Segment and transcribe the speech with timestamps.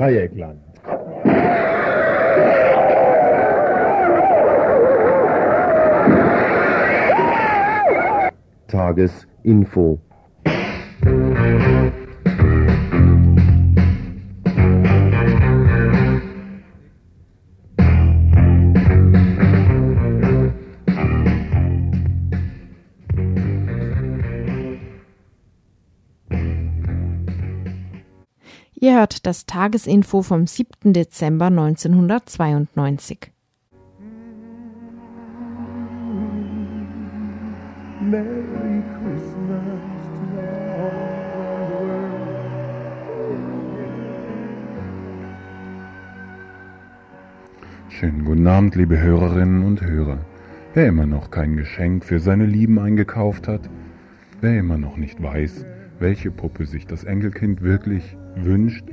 [0.00, 0.58] Radio Dreieckland.
[8.66, 10.00] Tagesinfo.
[29.60, 30.94] Tagesinfo vom 7.
[30.94, 33.30] Dezember 1992.
[38.00, 39.66] Merry Christmas
[40.16, 40.90] to all
[41.60, 42.30] the world.
[47.90, 50.24] Schönen guten Abend, liebe Hörerinnen und Hörer.
[50.72, 53.68] Wer immer noch kein Geschenk für seine Lieben eingekauft hat,
[54.40, 55.66] wer immer noch nicht weiß,
[55.98, 58.84] welche Puppe sich das Enkelkind wirklich wünscht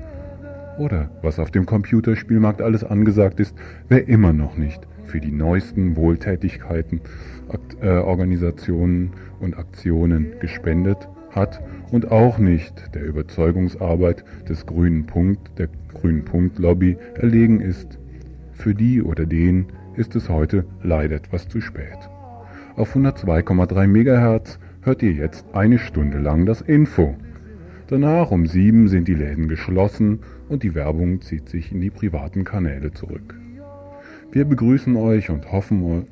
[0.78, 3.56] oder was auf dem Computerspielmarkt alles angesagt ist,
[3.88, 7.02] wer immer noch nicht für die neuesten Wohltätigkeiten,
[7.50, 11.62] Akt, äh, Organisationen und Aktionen gespendet hat
[11.92, 17.98] und auch nicht der Überzeugungsarbeit des grünen Punkt, der grünen Punkt Lobby erlegen ist.
[18.54, 21.98] Für die oder den ist es heute leider etwas zu spät.
[22.76, 27.16] Auf 102,3 MHz hört ihr jetzt eine Stunde lang das Info.
[27.88, 32.44] Danach um sieben sind die Läden geschlossen und die Werbung zieht sich in die privaten
[32.44, 33.36] Kanäle zurück.
[34.32, 36.08] Wir begrüßen euch und hoffen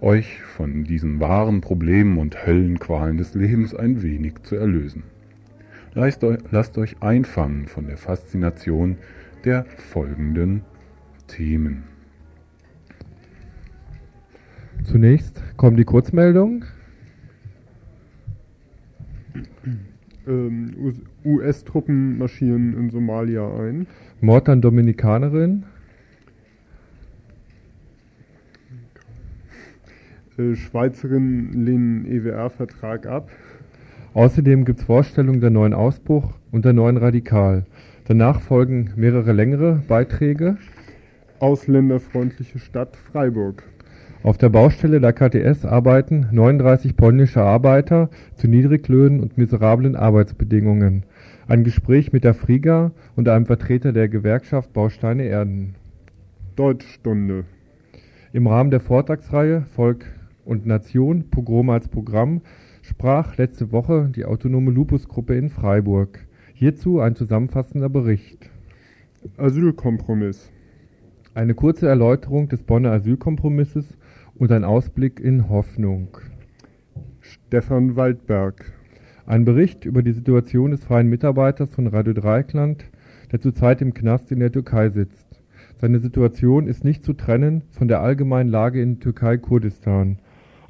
[0.00, 5.04] euch von diesen wahren Problemen und Höllenqualen des Lebens ein wenig zu erlösen.
[5.94, 6.24] Lasst
[6.78, 8.96] euch, einfangen von der Faszination
[9.44, 10.62] der folgenden
[11.26, 11.84] Themen.
[14.84, 16.64] Zunächst kommen die Kurzmeldungen.
[20.30, 23.88] Ähm, US-Truppen marschieren in Somalia ein.
[24.20, 25.64] Mord an Dominikanerin.
[30.38, 33.30] Äh, Schweizerinnen lehnen EWR-Vertrag ab.
[34.14, 37.66] Außerdem gibt es Vorstellungen der neuen Ausbruch und der neuen Radikal.
[38.06, 40.58] Danach folgen mehrere längere Beiträge.
[41.40, 43.64] Ausländerfreundliche Stadt Freiburg.
[44.22, 51.04] Auf der Baustelle der KTS arbeiten 39 polnische Arbeiter zu Niedriglöhnen und miserablen Arbeitsbedingungen.
[51.48, 55.74] Ein Gespräch mit der Friga und einem Vertreter der Gewerkschaft Bausteine Erden.
[56.54, 57.44] Deutschstunde.
[58.34, 60.04] Im Rahmen der Vortragsreihe Volk
[60.44, 62.42] und Nation Pogrom als Programm
[62.82, 66.26] sprach letzte Woche die autonome Lupusgruppe in Freiburg.
[66.52, 68.50] Hierzu ein zusammenfassender Bericht.
[69.38, 70.52] Asylkompromiss.
[71.32, 73.96] Eine kurze Erläuterung des Bonner Asylkompromisses
[74.40, 76.16] und ein Ausblick in Hoffnung.
[77.20, 78.72] Stefan Waldberg.
[79.26, 82.86] Ein Bericht über die Situation des freien Mitarbeiters von Radio Dreieckland,
[83.30, 85.26] der zurzeit im Knast in der Türkei sitzt.
[85.78, 90.18] Seine Situation ist nicht zu trennen von der allgemeinen Lage in Türkei-Kurdistan.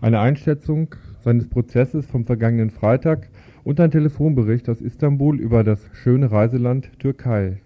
[0.01, 3.29] Eine Einschätzung seines Prozesses vom vergangenen Freitag
[3.63, 7.59] und ein Telefonbericht aus Istanbul über das schöne Reiseland Türkei.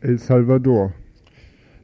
[0.00, 0.92] El Salvador.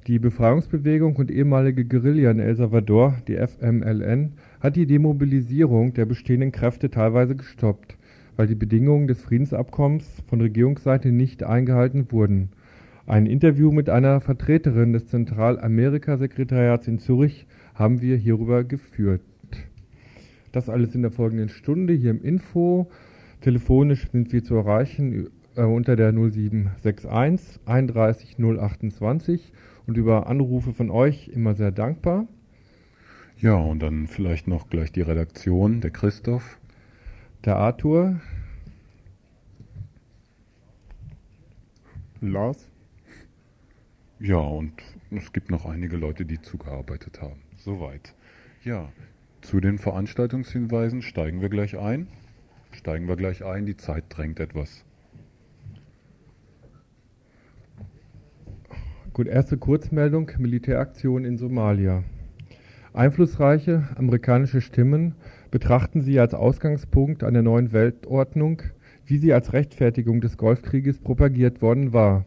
[0.08, 6.50] Die Befreiungsbewegung und ehemalige Guerilla in El Salvador, die FMLN, hat die Demobilisierung der bestehenden
[6.50, 7.98] Kräfte teilweise gestoppt,
[8.34, 12.48] weil die Bedingungen des Friedensabkommens von Regierungsseite nicht eingehalten wurden.
[13.06, 19.20] Ein Interview mit einer Vertreterin des Zentralamerika-Sekretariats in Zürich haben wir hierüber geführt.
[20.52, 22.88] Das alles in der folgenden Stunde hier im Info.
[23.42, 29.52] Telefonisch sind wir zu erreichen äh, unter der 0761 31 028
[29.88, 32.28] und über Anrufe von euch immer sehr dankbar.
[33.38, 36.58] Ja, und dann vielleicht noch gleich die Redaktion, der Christoph.
[37.46, 38.20] Der Arthur.
[42.20, 42.68] Lars.
[44.20, 44.74] Ja, und
[45.10, 47.40] es gibt noch einige Leute, die zugearbeitet haben.
[47.56, 48.14] Soweit.
[48.64, 48.92] Ja,
[49.40, 52.08] zu den Veranstaltungshinweisen steigen wir gleich ein.
[52.72, 54.84] Steigen wir gleich ein, die Zeit drängt etwas.
[59.26, 62.04] Erste Kurzmeldung, Militäraktion in Somalia.
[62.92, 65.14] Einflussreiche amerikanische Stimmen
[65.50, 68.62] betrachten sie als Ausgangspunkt einer neuen Weltordnung,
[69.04, 72.24] wie sie als Rechtfertigung des Golfkrieges propagiert worden war.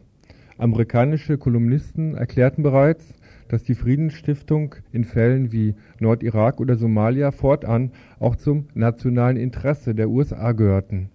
[0.58, 3.14] Amerikanische Kolumnisten erklärten bereits,
[3.48, 10.08] dass die Friedensstiftung in Fällen wie Nordirak oder Somalia fortan auch zum nationalen Interesse der
[10.08, 11.10] USA gehörten.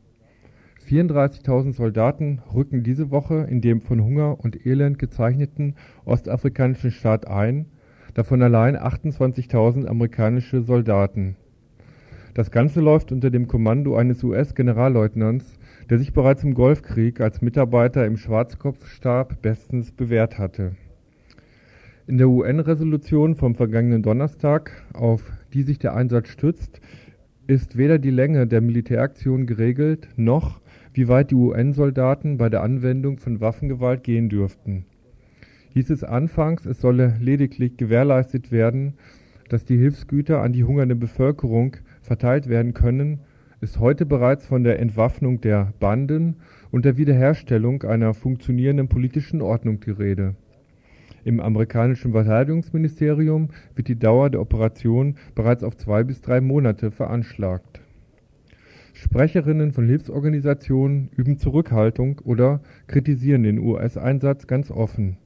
[0.88, 5.76] 34.000 Soldaten rücken diese Woche in dem von Hunger und Elend gezeichneten
[6.06, 7.66] ostafrikanischen Staat ein,
[8.14, 11.36] davon allein 28.000 amerikanische Soldaten.
[12.34, 15.58] Das Ganze läuft unter dem Kommando eines US-Generalleutnants,
[15.90, 20.76] der sich bereits im Golfkrieg als Mitarbeiter im Schwarzkopfstab bestens bewährt hatte.
[22.06, 25.24] In der UN-Resolution vom vergangenen Donnerstag, auf
[25.54, 26.80] die sich der Einsatz stützt,
[27.48, 30.62] ist weder die Länge der Militäraktion geregelt, noch
[30.98, 34.86] wie weit die UN-Soldaten bei der Anwendung von Waffengewalt gehen dürften.
[35.74, 38.94] Hieß es anfangs, es solle lediglich gewährleistet werden,
[39.48, 43.20] dass die Hilfsgüter an die hungernde Bevölkerung verteilt werden können,
[43.62, 46.38] ist heute bereits von der Entwaffnung der Banden
[46.72, 50.34] und der Wiederherstellung einer funktionierenden politischen Ordnung die Rede.
[51.24, 57.82] Im amerikanischen Verteidigungsministerium wird die Dauer der Operation bereits auf zwei bis drei Monate veranschlagt.
[59.00, 65.18] Sprecherinnen von Hilfsorganisationen üben Zurückhaltung oder kritisieren den US-Einsatz ganz offen.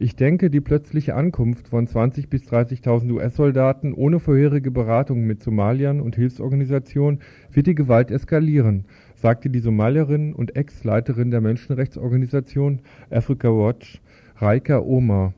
[0.00, 6.00] Ich denke, die plötzliche Ankunft von 20.000 bis 30.000 US-Soldaten ohne vorherige Beratung mit Somaliern
[6.00, 7.20] und Hilfsorganisationen
[7.52, 8.84] wird die Gewalt eskalieren,
[9.14, 12.80] sagte die Somalierin und Ex-Leiterin der Menschenrechtsorganisation
[13.10, 14.02] Africa Watch,
[14.38, 15.34] Raika Omar.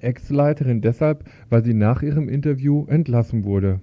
[0.00, 3.78] Ex-Leiterin deshalb, weil sie nach ihrem Interview entlassen wurde.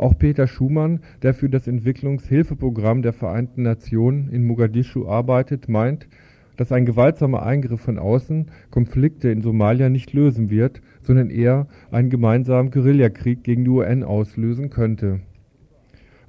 [0.00, 6.08] Auch Peter Schumann, der für das Entwicklungshilfeprogramm der Vereinten Nationen in Mogadischu arbeitet, meint,
[6.56, 12.08] dass ein gewaltsamer Eingriff von außen Konflikte in Somalia nicht lösen wird, sondern eher einen
[12.08, 15.20] gemeinsamen Guerillakrieg gegen die UN auslösen könnte.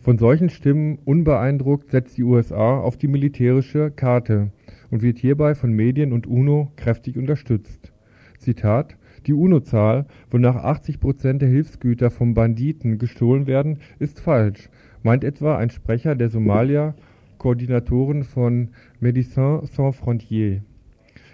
[0.01, 4.51] Von solchen Stimmen unbeeindruckt setzt die USA auf die militärische Karte
[4.89, 7.93] und wird hierbei von Medien und UNO kräftig unterstützt.
[8.37, 8.97] Zitat
[9.27, 14.69] Die UNO-Zahl, wonach 80 Prozent der Hilfsgüter vom Banditen gestohlen werden, ist falsch,
[15.03, 16.95] meint etwa ein Sprecher der Somalia
[17.37, 18.69] Koordinatoren von
[18.99, 20.61] Médecins Sans Frontières.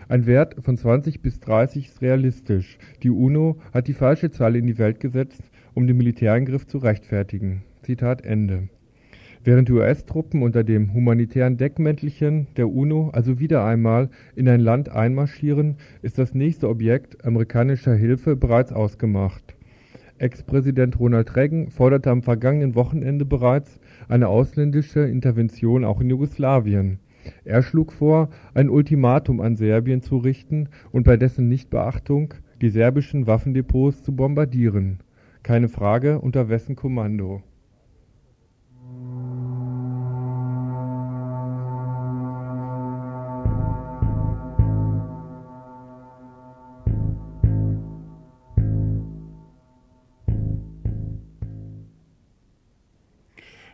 [0.10, 2.78] Ein Wert von 20 bis 30 ist realistisch.
[3.04, 5.44] Die UNO hat die falsche Zahl in die Welt gesetzt,
[5.74, 7.64] um den Militäreingriff zu rechtfertigen.
[7.84, 8.70] Zitat Ende.
[9.44, 14.90] Während die US-Truppen unter dem humanitären Deckmäntelchen der UNO also wieder einmal in ein Land
[14.90, 19.56] einmarschieren, ist das nächste Objekt amerikanischer Hilfe bereits ausgemacht.
[20.18, 23.80] Ex-Präsident Ronald Reagan forderte am vergangenen Wochenende bereits
[24.10, 27.00] eine ausländische Intervention auch in Jugoslawien.
[27.46, 33.28] Er schlug vor, ein Ultimatum an Serbien zu richten und bei dessen Nichtbeachtung die serbischen
[33.28, 35.00] Waffendepots zu bombardieren.
[35.44, 37.44] Keine Frage, unter wessen Kommando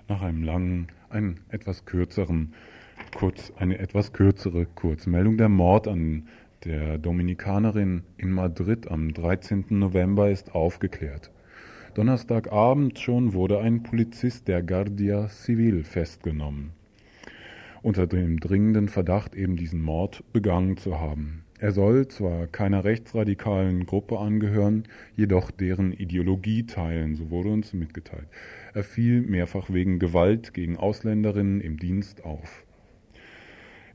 [0.08, 2.54] nach einem langen, einen etwas kürzeren,
[3.16, 5.38] kurz, eine etwas kürzere Kurzmeldung.
[5.38, 6.28] Der Mord an
[6.66, 9.66] der Dominikanerin in Madrid am 13.
[9.70, 11.32] November ist aufgeklärt.
[11.94, 16.72] Donnerstagabend schon wurde ein Polizist der Guardia Civil festgenommen,
[17.84, 21.44] unter dem dringenden Verdacht, eben diesen Mord begangen zu haben.
[21.60, 24.84] Er soll zwar keiner rechtsradikalen Gruppe angehören,
[25.16, 28.28] jedoch deren Ideologie teilen, so wurde uns mitgeteilt.
[28.76, 32.64] Er fiel mehrfach wegen Gewalt gegen Ausländerinnen im Dienst auf.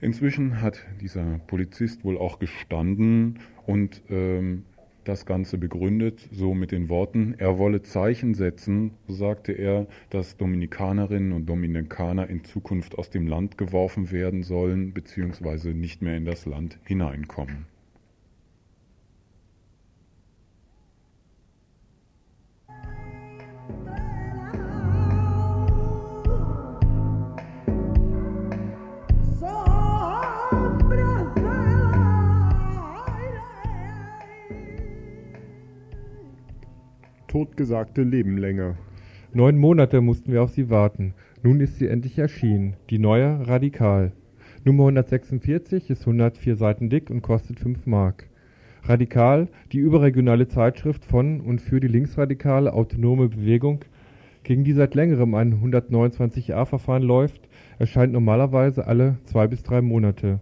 [0.00, 4.62] Inzwischen hat dieser Polizist wohl auch gestanden und ähm,
[5.03, 10.36] das Ganze begründet, so mit den Worten, er wolle Zeichen setzen, so sagte er, dass
[10.36, 16.24] Dominikanerinnen und Dominikaner in Zukunft aus dem Land geworfen werden sollen, beziehungsweise nicht mehr in
[16.24, 17.67] das Land hineinkommen.
[37.29, 38.77] Totgesagte leben länger.
[39.32, 41.15] Neun Monate mussten wir auf sie warten.
[41.43, 42.75] Nun ist sie endlich erschienen.
[42.91, 44.13] Die neue Radikal.
[44.65, 48.29] Nummer 146 ist 104 Seiten dick und kostet 5 Mark.
[48.82, 53.85] Radikal, die überregionale Zeitschrift von und für die linksradikale autonome Bewegung,
[54.43, 60.41] gegen die seit längerem ein 129a-Verfahren läuft, erscheint normalerweise alle zwei bis drei Monate.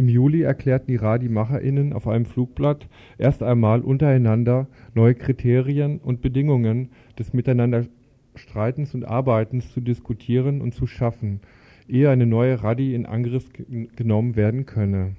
[0.00, 2.88] Im Juli erklärten die Radi-MacherInnen auf einem Flugblatt
[3.18, 6.88] erst einmal untereinander neue Kriterien und Bedingungen
[7.18, 7.84] des miteinander
[8.34, 11.40] Streitens und Arbeitens zu diskutieren und zu schaffen,
[11.86, 13.50] ehe eine neue Radi in Angriff
[13.94, 15.16] genommen werden könne.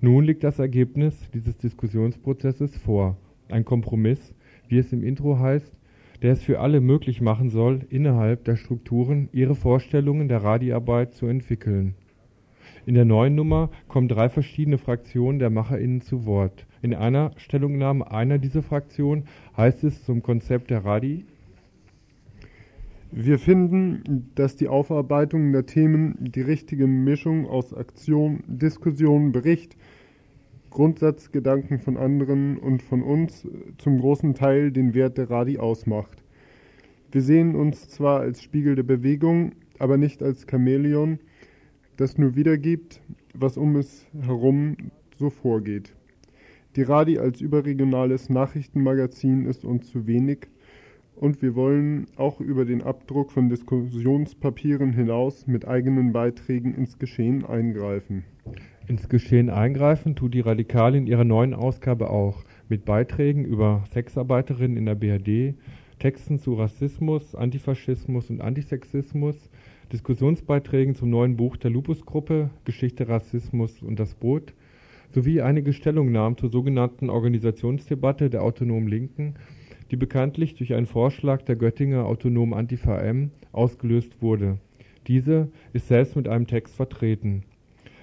[0.00, 3.16] Nun liegt das Ergebnis dieses Diskussionsprozesses vor,
[3.50, 4.34] ein Kompromiss,
[4.66, 5.78] wie es im Intro heißt,
[6.22, 11.26] der es für alle möglich machen soll, innerhalb der Strukturen ihre Vorstellungen der Radi-Arbeit zu
[11.26, 11.94] entwickeln
[12.84, 16.66] in der neuen Nummer kommen drei verschiedene Fraktionen der MacherInnen zu Wort.
[16.82, 19.24] In einer Stellungnahme einer dieser Fraktionen
[19.56, 21.24] heißt es zum Konzept der Radi:
[23.12, 29.76] Wir finden, dass die Aufarbeitung der Themen die richtige Mischung aus Aktion, Diskussion, Bericht,
[30.70, 33.46] Grundsatzgedanken von anderen und von uns
[33.78, 36.22] zum großen Teil den Wert der Radi ausmacht.
[37.12, 41.18] Wir sehen uns zwar als Spiegel der Bewegung, aber nicht als Chamäleon,
[41.96, 43.00] das nur wiedergibt,
[43.34, 44.76] was um es herum
[45.18, 45.94] so vorgeht.
[46.76, 50.48] Die Radi als überregionales Nachrichtenmagazin ist uns zu wenig
[51.16, 57.44] und wir wollen auch über den Abdruck von Diskussionspapieren hinaus mit eigenen Beiträgen ins Geschehen
[57.44, 58.24] eingreifen.
[58.88, 64.76] Ins Geschehen eingreifen tut die Radikale in ihrer neuen Ausgabe auch, mit Beiträgen über Sexarbeiterinnen
[64.76, 65.54] in der BRD,
[65.98, 69.50] Texten zu Rassismus, Antifaschismus und Antisexismus,
[69.92, 74.54] Diskussionsbeiträgen zum neuen Buch der Lupus-Gruppe Geschichte, Rassismus und das Boot
[75.10, 79.34] sowie einige Stellungnahmen zur sogenannten Organisationsdebatte der autonomen Linken,
[79.90, 84.56] die bekanntlich durch einen Vorschlag der Göttinger autonomen Antifa M ausgelöst wurde.
[85.08, 87.42] Diese ist selbst mit einem Text vertreten.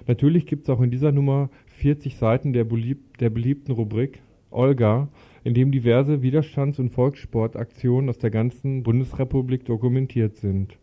[0.06, 5.08] Natürlich gibt es auch in dieser Nummer 40 Seiten der, belieb der beliebten Rubrik Olga,
[5.42, 10.78] in dem diverse Widerstands- und Volkssportaktionen aus der ganzen Bundesrepublik dokumentiert sind.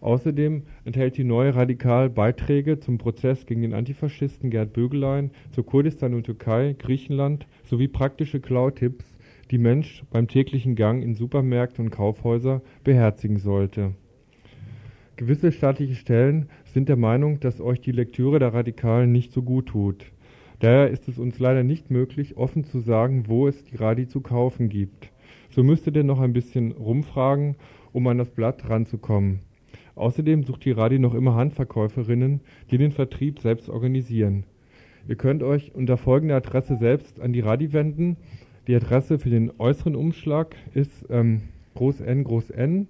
[0.00, 6.14] Außerdem enthält die neue Radikal Beiträge zum Prozess gegen den Antifaschisten Gerd Bögelein, zu Kurdistan
[6.14, 9.04] und Türkei, Griechenland sowie praktische Klautipps,
[9.50, 13.94] die Mensch beim täglichen Gang in Supermärkte und Kaufhäuser beherzigen sollte.
[15.16, 19.66] Gewisse staatliche Stellen sind der Meinung, dass euch die Lektüre der Radikalen nicht so gut
[19.66, 20.12] tut.
[20.60, 24.20] Daher ist es uns leider nicht möglich, offen zu sagen, wo es die Radi zu
[24.20, 25.10] kaufen gibt.
[25.50, 27.56] So müsstet ihr noch ein bisschen rumfragen,
[27.92, 29.40] um an das Blatt ranzukommen.
[29.98, 32.40] Außerdem sucht die Radi noch immer Handverkäuferinnen,
[32.70, 34.44] die den Vertrieb selbst organisieren.
[35.08, 38.16] Ihr könnt euch unter folgender Adresse selbst an die Radi wenden.
[38.68, 41.42] Die Adresse für den äußeren Umschlag ist ähm,
[41.74, 42.86] Groß N Groß N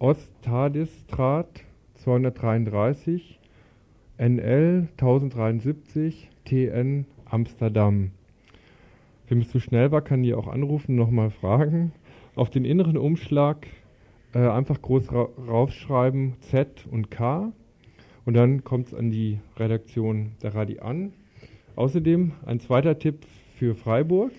[0.00, 3.38] Ostadistrat 233
[4.18, 8.10] NL 1073 TN Amsterdam.
[9.28, 11.92] Wem es zu schnell war, kann hier auch anrufen und nochmal fragen.
[12.34, 13.66] Auf den inneren Umschlag
[14.38, 17.52] äh, einfach groß ra raufschreiben Z und K
[18.24, 21.12] und dann kommt es an die Redaktion der Radi an.
[21.74, 23.26] Außerdem ein zweiter Tipp
[23.56, 24.32] für Freiburg.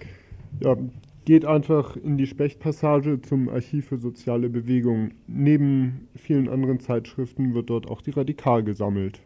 [0.61, 0.77] Ja,
[1.25, 5.15] geht einfach in die Spechtpassage zum Archiv für soziale Bewegungen.
[5.27, 9.21] Neben vielen anderen Zeitschriften wird dort auch die Radikal gesammelt.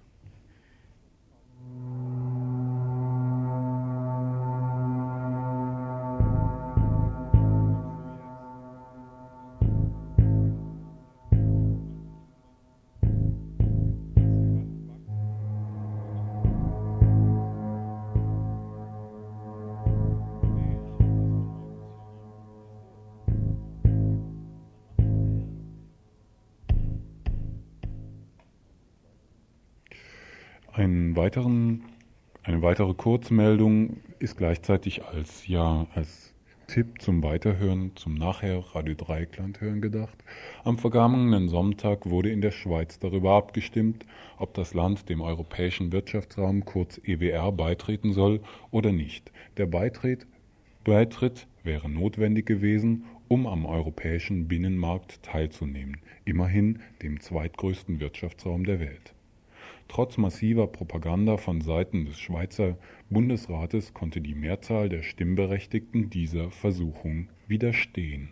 [31.24, 31.84] Weiteren,
[32.44, 36.34] eine weitere Kurzmeldung ist gleichzeitig als, ja, als
[36.68, 40.18] Tipp zum Weiterhören, zum nachher Radio Dreieckland hören gedacht.
[40.66, 44.06] Am vergangenen Sonntag wurde in der Schweiz darüber abgestimmt,
[44.38, 49.32] ob das Land dem Europäischen Wirtschaftsraum kurz EWR beitreten soll oder nicht.
[49.56, 50.28] Der Beitritt,
[50.84, 59.14] Beitritt wäre notwendig gewesen, um am europäischen Binnenmarkt teilzunehmen, immerhin dem zweitgrößten Wirtschaftsraum der Welt.
[59.94, 62.80] Trotz massiver Propaganda von Seiten des Schweizer
[63.12, 68.30] Bundesrates konnte die Mehrzahl der Stimmberechtigten dieser Versuchung widerstehen.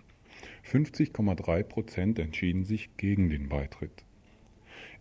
[0.66, 4.06] 50,3 Prozent entschieden sich gegen den Beitritt.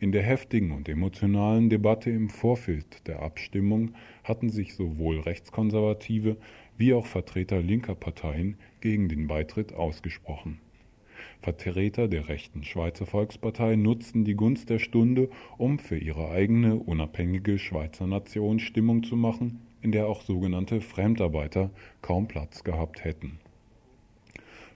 [0.00, 6.36] In der heftigen und emotionalen Debatte im Vorfeld der Abstimmung hatten sich sowohl Rechtskonservative
[6.76, 10.60] wie auch Vertreter linker Parteien gegen den Beitritt ausgesprochen
[11.42, 17.58] Vertreter der rechten Schweizer Volkspartei nutzten die Gunst der Stunde, um für ihre eigene unabhängige
[17.58, 21.70] Schweizer Nation Stimmung zu machen, in der auch sogenannte Fremdarbeiter
[22.02, 23.38] kaum Platz gehabt hätten.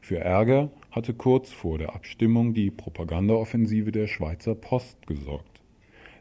[0.01, 5.61] Für Ärger hatte kurz vor der Abstimmung die Propagandaoffensive der Schweizer Post gesorgt.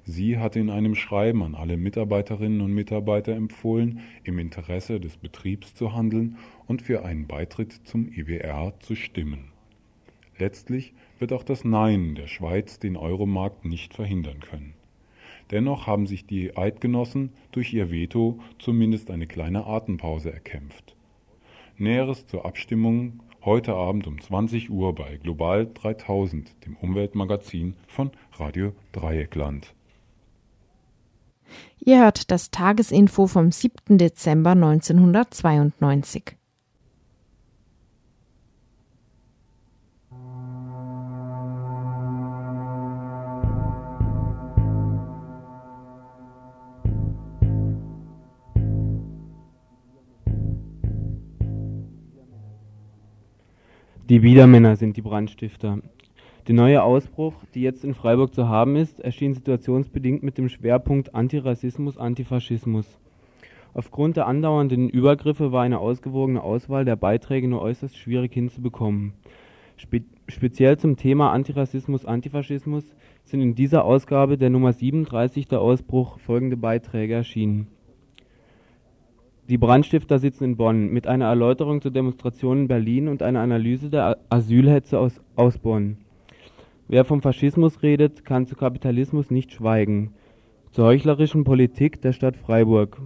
[0.03, 5.73] Sie hatte in einem Schreiben an alle Mitarbeiterinnen und Mitarbeiter empfohlen, im Interesse des Betriebs
[5.73, 9.52] zu handeln und für einen Beitritt zum EWR zu stimmen
[10.38, 14.74] Letztlich wird auch das Nein der Schweiz den Euromarkt nicht verhindern können.
[15.52, 20.96] Dennoch haben sich die Eidgenossen durch ihr Veto zumindest eine kleine Atempause erkämpft.
[21.78, 28.74] Näheres zur Abstimmung heute Abend um 20 Uhr bei Global 3000, dem Umweltmagazin von Radio
[28.94, 29.74] Dreieckland.
[31.80, 33.98] Ihr hört das Tagesinfo vom 7.
[33.98, 36.38] Dezember 1992.
[54.13, 55.79] Die Biedermänner sind die Brandstifter.
[56.48, 61.15] Der neue Ausbruch, die jetzt in Freiburg zu haben ist, erschien situationsbedingt mit dem Schwerpunkt
[61.15, 63.00] Antirassismus, Antifaschismus.
[63.74, 69.13] Aufgrund der andauernden Übergriffe war eine ausgewogene Auswahl der Beiträge nur äußerst schwierig hinzubekommen.
[69.77, 72.84] Spe speziell zum Thema Antirassismus, Antifaschismus
[73.24, 77.65] sind in dieser Ausgabe der Nummer 37 der Ausbruch folgende Beiträge erschienen.
[79.50, 83.89] Die Brandstifter sitzen in Bonn mit einer Erläuterung zur Demonstration in Berlin und einer Analyse
[83.89, 85.97] der Asylhetze aus, aus Bonn.
[86.88, 90.13] Wer vom Faschismus redet, kann zu Kapitalismus nicht schweigen.
[90.71, 93.01] Zur heuchlerischen Politik der Stadt Freiburg.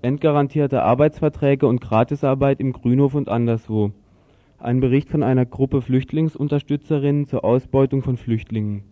[0.00, 3.92] Entgarantierte Arbeitsverträge und Gratisarbeit im Grünhof und anderswo.
[4.58, 8.84] Ein Bericht von einer Gruppe Flüchtlingsunterstützerinnen zur Ausbeutung von Flüchtlingen.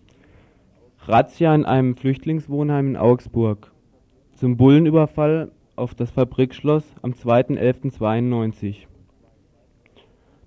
[1.07, 3.73] Razzia in einem Flüchtlingswohnheim in Augsburg.
[4.35, 8.87] Zum Bullenüberfall auf das Fabrikschloss am 2.11.92.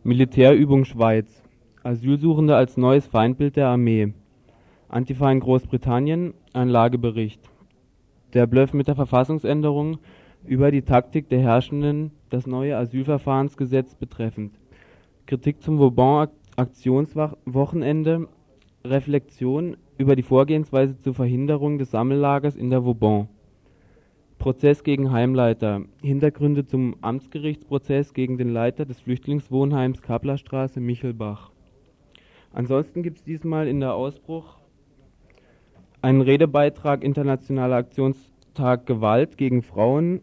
[0.04, 1.44] Militärübung Schweiz.
[1.84, 4.14] Asylsuchende als neues Feindbild der Armee.
[4.88, 7.42] Antifa in Großbritannien, ein Lagebericht.
[8.34, 10.00] Der Bluff mit der Verfassungsänderung
[10.46, 14.60] über die Taktik der Herrschenden, das neue Asylverfahrensgesetz betreffend.
[15.26, 18.28] Kritik zum Vauban-Aktionswochenende,
[18.84, 23.28] Reflexion über die Vorgehensweise zur Verhinderung des Sammellagers in der Vauban.
[24.38, 25.82] Prozess gegen Heimleiter.
[26.02, 31.52] Hintergründe zum Amtsgerichtsprozess gegen den Leiter des Flüchtlingswohnheims Kaplerstraße Michelbach.
[32.54, 34.60] Ansonsten gibt es diesmal in der Ausbruch
[36.02, 40.22] einen Redebeitrag Internationaler Aktionstag Gewalt gegen Frauen,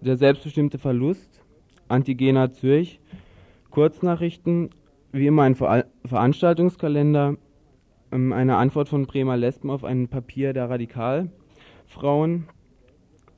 [0.00, 1.42] der selbstbestimmte Verlust,
[1.88, 3.00] Antigena Zürich,
[3.70, 4.70] Kurznachrichten,
[5.12, 7.36] wie immer ein Ver Veranstaltungskalender,
[8.12, 12.48] ähm, eine Antwort von Bremer Lesben auf ein Papier der Radikalfrauen,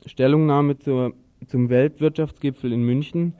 [0.06, 1.14] Stellungnahme zur,
[1.46, 3.34] zum Weltwirtschaftsgipfel in München,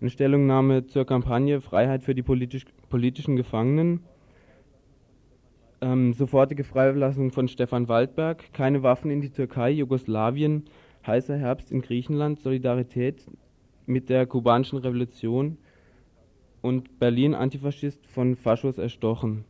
[0.00, 4.00] eine Stellungnahme zur Kampagne Freiheit für die politisch, politischen Gefangenen,
[5.80, 10.64] ähm, sofortige Freilassung von Stefan Waldberg, keine Waffen in die Türkei, Jugoslawien,
[11.06, 13.26] heißer Herbst in Griechenland, Solidarität
[13.86, 15.58] mit der kubanischen Revolution
[16.62, 19.44] und Berlin Antifaschist von Faschos erstochen.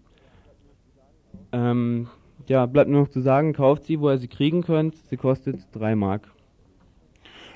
[1.52, 2.08] Ähm,
[2.48, 4.96] ja, bleibt nur noch zu sagen, kauft sie, wo ihr sie kriegen könnt.
[4.96, 6.28] Sie kostet 3 Mark.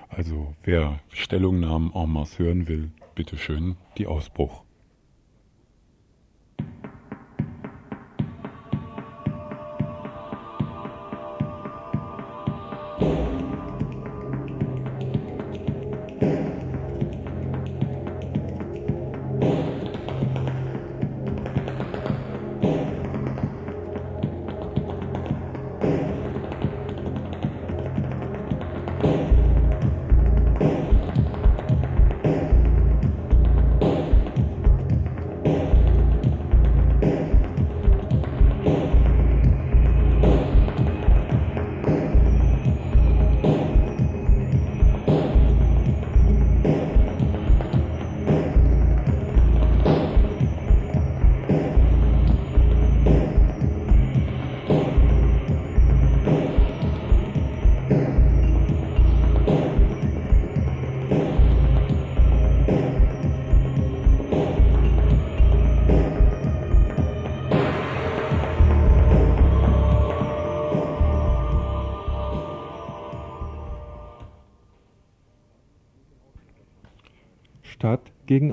[0.09, 4.63] Also wer Stellungnahmen en masse hören will, bitteschön, die Ausbruch.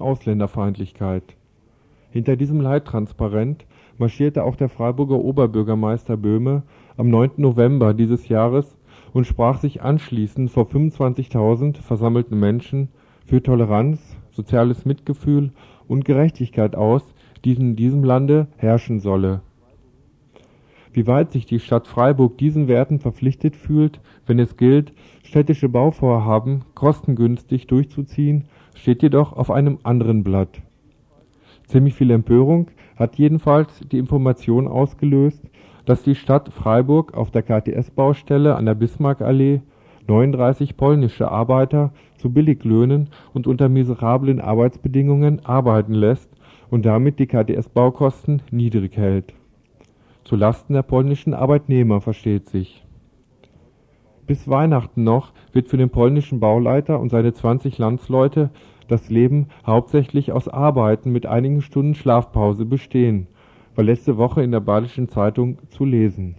[0.06, 1.24] Ausländerfeindlichkeit.
[2.12, 3.66] Hinter diesem Leittransparent
[3.98, 6.64] marschierte auch der Freiburger Oberbürgermeister Böhme
[6.96, 7.32] am 9.
[7.38, 8.78] November dieses Jahres
[9.12, 12.90] und sprach sich anschließend vor 25.000 versammelten Menschen
[13.26, 15.52] für Toleranz, soziales Mitgefühl
[15.88, 17.14] und Gerechtigkeit aus,
[17.44, 19.42] die in diesem Lande herrschen solle.
[20.94, 26.64] Wie weit sich die Stadt Freiburg diesen Werten verpflichtet fühlt, wenn es gilt, städtische Bauvorhaben
[26.74, 30.62] kostengünstig durchzuziehen steht jedoch auf einem anderen Blatt.
[31.66, 35.42] Ziemlich viel Empörung hat jedenfalls die Information ausgelöst,
[35.86, 39.62] dass die Stadt Freiburg auf der KTS-Baustelle an der Bismarckallee
[40.08, 46.30] 39 polnische Arbeiter zu Billiglöhnen und unter miserablen Arbeitsbedingungen arbeiten lässt
[46.70, 49.34] und damit die KTS-Baukosten niedrig hält.
[50.24, 52.85] Zu Lasten der polnischen Arbeitnehmer versteht sich.
[54.28, 58.50] Bis Weihnachten noch wird für den polnischen Bauleiter und seine 20 Landsleute
[58.88, 63.28] das Leben hauptsächlich aus Arbeiten mit einigen Stunden Schlafpause bestehen,
[63.76, 66.36] war letzte Woche in der Badischen Zeitung zu lesen.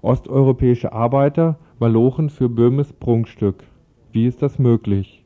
[0.00, 3.64] Osteuropäische Arbeiter malochen für Böhmes Prunkstück.
[4.12, 5.24] Wie ist das möglich?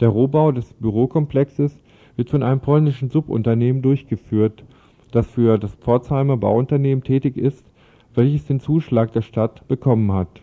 [0.00, 1.80] Der Rohbau des Bürokomplexes
[2.16, 4.64] wird von einem polnischen Subunternehmen durchgeführt,
[5.12, 7.64] das für das Pforzheimer Bauunternehmen tätig ist,
[8.14, 10.40] welches den Zuschlag der Stadt bekommen hat.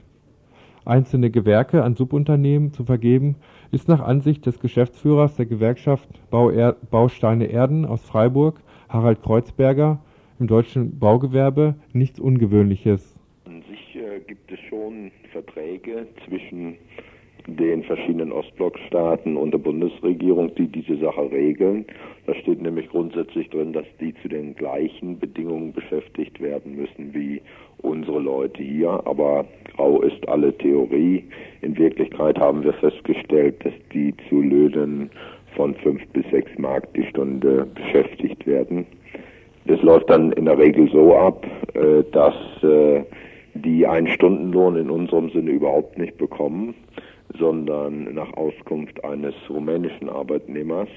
[0.84, 3.36] Einzelne Gewerke an Subunternehmen zu vergeben,
[3.72, 10.00] ist nach Ansicht des Geschäftsführers der Gewerkschaft Bausteine Erden aus Freiburg, Harald Kreuzberger,
[10.40, 13.16] im deutschen Baugewerbe nichts Ungewöhnliches.
[13.46, 16.78] An sich äh, gibt es schon Verträge zwischen
[17.56, 21.86] den verschiedenen Ostblockstaaten und der Bundesregierung, die diese Sache regeln.
[22.26, 27.42] Da steht nämlich grundsätzlich drin, dass die zu den gleichen Bedingungen beschäftigt werden müssen wie
[27.80, 29.02] unsere Leute hier.
[29.06, 31.24] Aber grau ist alle Theorie.
[31.62, 35.10] In Wirklichkeit haben wir festgestellt, dass die zu Löhnen
[35.56, 38.86] von fünf bis sechs Mark die Stunde beschäftigt werden.
[39.66, 42.34] Das läuft dann in der Regel so ab, äh, dass
[42.64, 43.04] äh,
[43.54, 46.74] die einen Stundenlohn in unserem Sinne überhaupt nicht bekommen,
[47.38, 50.90] sondern nach Auskunft eines rumänischen Arbeitnehmers,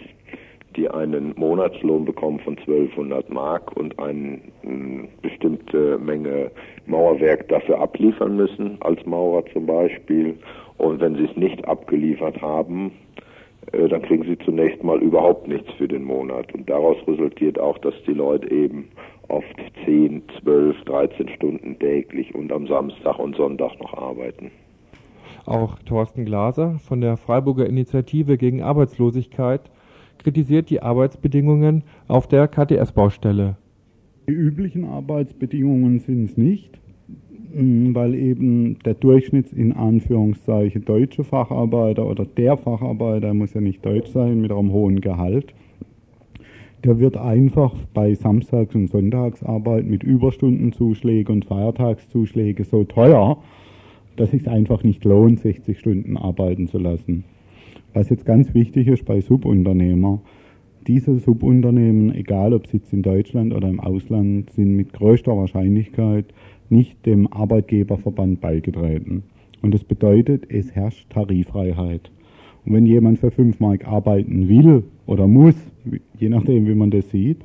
[0.77, 4.41] die einen Monatslohn bekommen von 1200 Mark und eine
[5.23, 6.51] bestimmte Menge
[6.87, 10.37] Mauerwerk dafür abliefern müssen, als Maurer zum Beispiel.
[10.79, 12.91] Und wenn sie es nicht abgeliefert haben,
[13.73, 16.53] äh, dann kriegen sie zunächst mal überhaupt nichts für den Monat.
[16.53, 18.89] Und daraus resultiert auch, dass die Leute eben
[19.29, 24.51] oft 10, 12, 13 Stunden täglich und am Samstag und Sonntag noch arbeiten.
[25.47, 29.71] Auch Thorsten Glaser von der Freiburger Initiative gegen Arbeitslosigkeit
[30.19, 33.57] kritisiert die Arbeitsbedingungen auf der KTS-Baustelle.
[34.27, 36.79] Die üblichen Arbeitsbedingungen sind es nicht,
[37.55, 43.85] mm, weil eben der Durchschnitts in Anführungszeichen deutsche Facharbeiter oder der Facharbeiter muss ja nicht
[43.85, 45.53] deutsch sein mit einem hohen Gehalt.
[46.85, 53.43] Der wird einfach bei Samstags- und Sonntagsarbeit mit Überstundenzuschlägen und Feiertagszuschlägen so teuer,
[54.17, 57.25] dass es einfach nicht lohnt, 60 Stunden arbeiten zu lassen.
[57.93, 60.21] Was jetzt ganz wichtig ist bei Subunternehmern,
[60.87, 66.27] diese Subunternehmen, egal ob Sitz in Deutschland oder im Ausland, sind mit größter Wahrscheinlichkeit
[66.69, 69.23] nicht dem Arbeitgeberverband beigetreten.
[69.63, 72.11] Und das bedeutet, es herrscht Tariffreiheit.
[72.67, 75.57] Und wenn jemand für 5 Mark arbeiten will oder muss,
[76.19, 77.39] je nachdem wie man das sieht,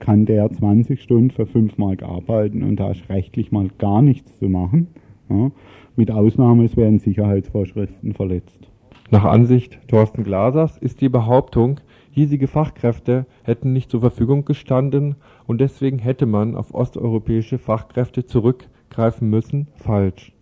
[0.00, 4.38] kann der 20 Stunden für 5 Mark arbeiten und da ist rechtlich mal gar nichts
[4.38, 4.88] zu machen.
[5.28, 5.52] Ja.
[6.00, 8.70] Mit Ausnahme, es werden Sicherheitsvorschriften verletzt.
[9.10, 11.78] Nach Ansicht Thorsten Glasers ist die Behauptung,
[12.10, 19.28] hiesige Fachkräfte hätten nicht zur Verfügung gestanden und deswegen hätte man auf osteuropäische Fachkräfte zurückgreifen
[19.28, 20.32] müssen, falsch.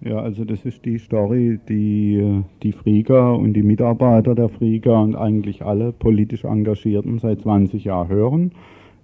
[0.00, 5.14] Ja, also das ist die Story, die die Frieger und die Mitarbeiter der Frieger und
[5.14, 8.52] eigentlich alle politisch Engagierten seit 20 Jahren hören.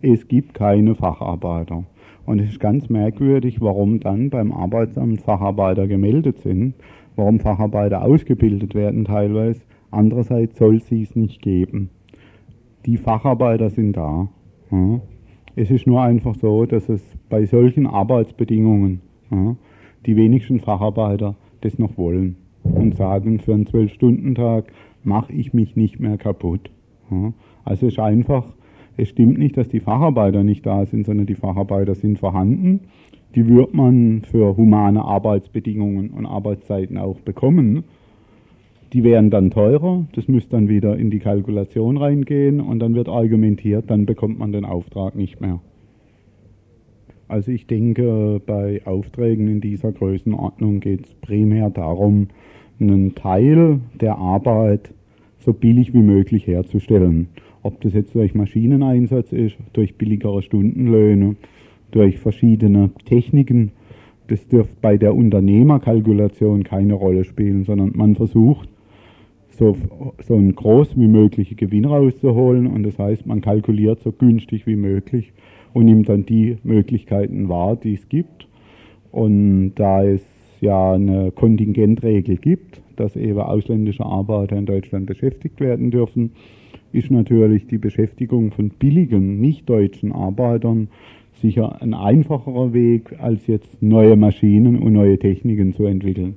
[0.02, 1.84] Es gibt keine Facharbeiter.
[2.26, 6.74] Und es ist ganz merkwürdig, warum dann beim Arbeitsamt Facharbeiter gemeldet sind,
[7.16, 9.60] warum Facharbeiter ausgebildet werden teilweise.
[9.90, 11.90] Andererseits soll es es nicht geben.
[12.86, 14.28] Die Facharbeiter sind da.
[14.70, 15.00] Ja.
[15.56, 19.56] Es ist nur einfach so, dass es bei solchen Arbeitsbedingungen ja,
[20.04, 24.72] die wenigsten Facharbeiter das noch wollen und sagen, für einen Zwölf-Stunden-Tag
[25.04, 26.70] mache ich mich nicht mehr kaputt.
[27.10, 27.32] Ja.
[27.64, 28.52] Also es ist einfach
[28.96, 32.80] es stimmt nicht, dass die Facharbeiter nicht da sind, sondern die Facharbeiter sind vorhanden.
[33.34, 37.84] Die wird man für humane Arbeitsbedingungen und Arbeitszeiten auch bekommen.
[38.92, 43.08] Die wären dann teurer, das müsste dann wieder in die Kalkulation reingehen und dann wird
[43.08, 45.60] argumentiert, dann bekommt man den Auftrag nicht mehr.
[47.26, 52.28] Also ich denke, bei Aufträgen in dieser Größenordnung geht es primär darum,
[52.78, 54.94] einen Teil der Arbeit
[55.38, 57.28] so billig wie möglich herzustellen.
[57.64, 61.36] Ob das jetzt durch Maschineneinsatz ist, durch billigere Stundenlöhne,
[61.92, 63.72] durch verschiedene Techniken,
[64.28, 68.68] das dürfte bei der Unternehmerkalkulation keine Rolle spielen, sondern man versucht,
[69.48, 69.78] so,
[70.22, 74.76] so einen groß wie möglichen Gewinn rauszuholen und das heißt, man kalkuliert so günstig wie
[74.76, 75.32] möglich
[75.72, 78.46] und nimmt dann die Möglichkeiten wahr, die es gibt.
[79.10, 80.22] Und da es
[80.60, 86.32] ja eine Kontingentregel gibt, dass eben ausländische Arbeiter in Deutschland beschäftigt werden dürfen,
[86.94, 90.88] ist natürlich die Beschäftigung von billigen, nicht deutschen Arbeitern
[91.40, 96.36] sicher ein einfacherer Weg, als jetzt neue Maschinen und neue Techniken zu entwickeln.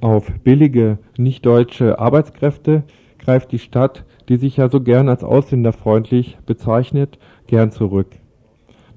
[0.00, 2.84] Auf billige, nicht deutsche Arbeitskräfte
[3.18, 8.08] greift die Stadt, die sich ja so gern als ausländerfreundlich bezeichnet, gern zurück.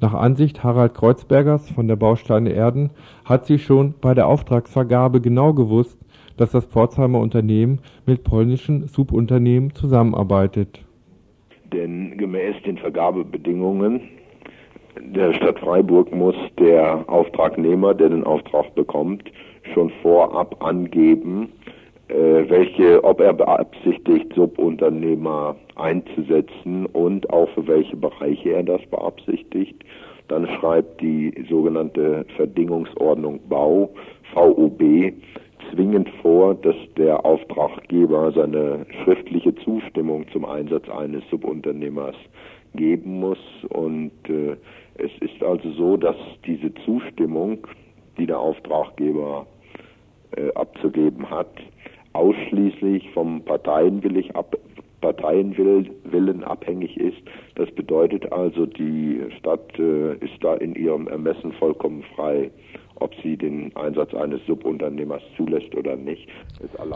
[0.02, 2.92] Nach Ansicht Harald Kreuzbergers von der Bausteine Erden
[3.26, 5.99] hat sie schon bei der Auftragsvergabe genau gewusst,
[6.40, 10.86] dass das Pforzheimer Unternehmen mit polnischen Subunternehmen zusammenarbeitet.
[11.74, 14.02] Denn gemäß den Vergabebedingungen
[15.02, 19.32] der Stadt Freiburg muss der Auftragnehmer, der den Auftrag bekommt,
[19.74, 21.50] schon vorab angeben,
[22.08, 29.84] äh, welche, ob er beabsichtigt, Subunternehmer einzusetzen und auch für welche Bereiche er das beabsichtigt.
[30.28, 33.90] Dann schreibt die sogenannte Verdingungsordnung Bau,
[34.34, 35.14] VOB,
[35.72, 42.16] zwingend vor, dass der Auftraggeber seine schriftliche Zustimmung zum Einsatz eines Subunternehmers
[42.76, 43.40] geben muss.
[43.70, 44.56] Und äh,
[44.96, 47.68] es ist also so, dass diese Zustimmung,
[48.18, 49.48] die der Auftraggeber
[50.36, 51.52] äh, abzugeben hat,
[52.14, 54.56] ausschließlich vom Parteienwillig ab,
[55.02, 57.18] Parteienwillen abhängig ist.
[57.56, 62.52] Das bedeutet also, die Stadt äh, ist da in ihrem Ermessen vollkommen frei,
[63.00, 66.28] ob sie den Einsatz eines Subunternehmers zulässt oder nicht.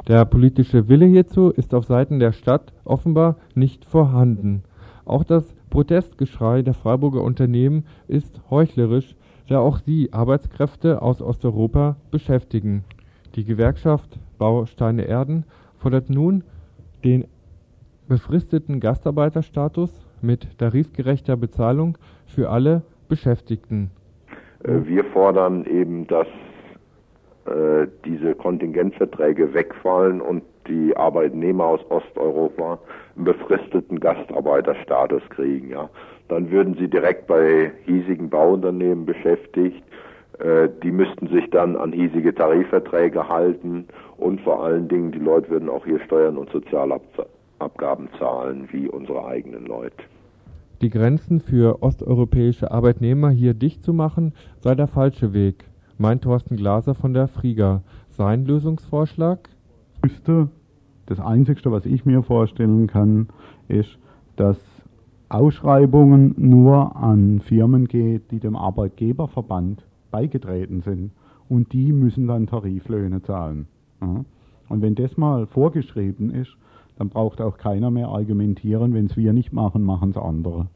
[0.07, 4.63] Der politische Wille hierzu ist auf Seiten der Stadt offenbar nicht vorhanden.
[5.05, 9.15] Auch das Protestgeschrei der Freiburger Unternehmen ist heuchlerisch,
[9.47, 12.83] da auch sie Arbeitskräfte aus Osteuropa beschäftigen.
[13.35, 15.45] Die Gewerkschaft Bausteine Erden
[15.77, 16.43] fordert nun
[17.03, 17.25] den
[18.07, 23.91] befristeten Gastarbeiterstatus mit tarifgerechter Bezahlung für alle Beschäftigten.
[24.63, 26.27] Äh, wir fordern eben, dass
[27.45, 32.79] äh, diese Kontingentverträge wegfallen und die Arbeitnehmer aus Osteuropa
[33.15, 35.69] einen befristeten Gastarbeiterstatus kriegen.
[35.71, 35.89] Ja.
[36.29, 39.83] Dann würden sie direkt bei hiesigen Bauunternehmen beschäftigt.
[40.39, 45.49] Äh, die müssten sich dann an hiesige Tarifverträge halten und vor allen Dingen die Leute
[45.49, 50.03] würden auch hier Steuern und Sozialabgaben zahlen wie unsere eigenen Leute.
[50.83, 55.63] Die Grenzen für osteuropäische Arbeitnehmer hier dicht zu machen, sei der falsche Weg,
[55.97, 57.83] meint Thorsten Glaser von der Friga.
[58.09, 59.47] Sein Lösungsvorschlag?
[61.05, 63.29] Das Einzige, was ich mir vorstellen kann,
[63.69, 63.97] ist,
[64.35, 64.57] dass
[65.29, 71.11] Ausschreibungen nur an Firmen geht, die dem Arbeitgeberverband beigetreten sind.
[71.47, 73.67] Und die müssen dann Tariflöhne zahlen.
[74.01, 76.57] Und wenn das mal vorgeschrieben ist,
[76.97, 80.67] dann braucht auch keiner mehr argumentieren, wenn es wir nicht machen, machen es andere.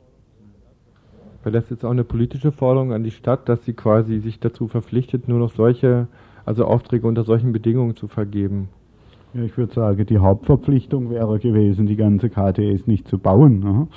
[1.44, 4.68] Wäre das jetzt auch eine politische Forderung an die Stadt, dass sie quasi sich dazu
[4.68, 6.08] verpflichtet, nur noch solche,
[6.46, 8.70] also Aufträge unter solchen Bedingungen zu vergeben?
[9.34, 13.60] Ja, ich würde sagen, die Hauptverpflichtung wäre gewesen, die ganze KTS nicht zu bauen.
[13.60, 13.88] Ne?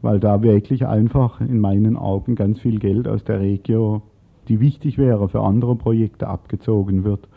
[0.00, 4.02] Weil da wirklich einfach in meinen Augen ganz viel Geld aus der Regio,
[4.48, 7.28] die wichtig wäre für andere Projekte, abgezogen wird.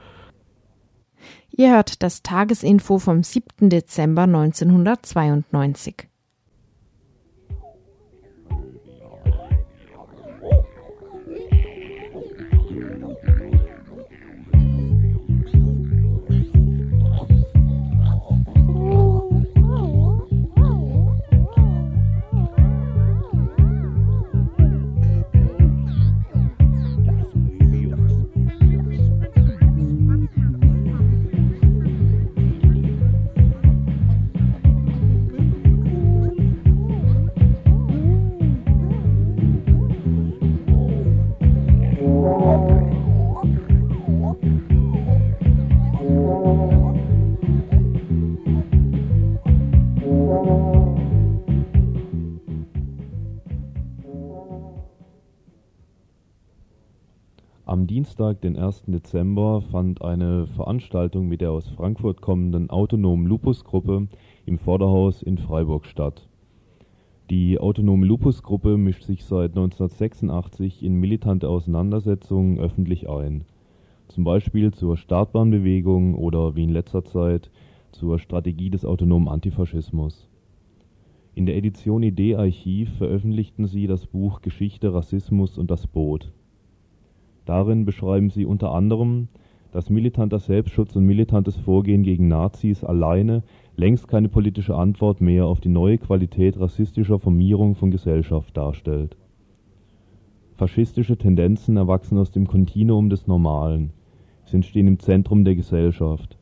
[1.51, 3.69] Ihr hört das Tagesinfo vom 7.
[3.69, 6.07] Dezember 1992.
[58.17, 58.85] Dienstag, den 1.
[58.87, 64.07] Dezember, fand eine Veranstaltung mit der aus Frankfurt kommenden Autonomen Lupus-Gruppe
[64.45, 66.25] im Vorderhaus in Freiburg statt.
[67.29, 73.43] Die Autonome Lupus-Gruppe mischt sich seit 1986 in militante Auseinandersetzungen öffentlich ein,
[74.07, 77.51] zum Beispiel zur Startbahnbewegung oder wie in letzter Zeit
[77.91, 80.29] zur Strategie des autonomen Antifaschismus.
[81.33, 86.31] In der Edition Idee Archiv veröffentlichten sie das Buch Geschichte, Rassismus und das Boot
[87.45, 89.27] Darin beschreiben sie unter anderem,
[89.71, 93.43] dass militanter Selbstschutz und militantes Vorgehen gegen Nazis alleine
[93.75, 99.17] längst keine politische Antwort mehr auf die neue Qualität rassistischer Formierung von Gesellschaft darstellt.
[100.55, 103.91] Faschistische Tendenzen erwachsen aus dem Kontinuum des Normalen.
[104.45, 106.37] Sie entstehen im Zentrum der Gesellschaft.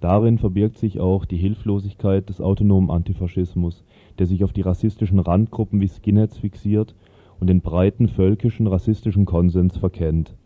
[0.00, 3.84] Darin verbirgt sich auch die Hilflosigkeit des autonomen Antifaschismus,
[4.18, 6.94] der sich auf die rassistischen Randgruppen wie Skinheads fixiert
[7.42, 10.36] und den breiten völkischen rassistischen Konsens verkennt.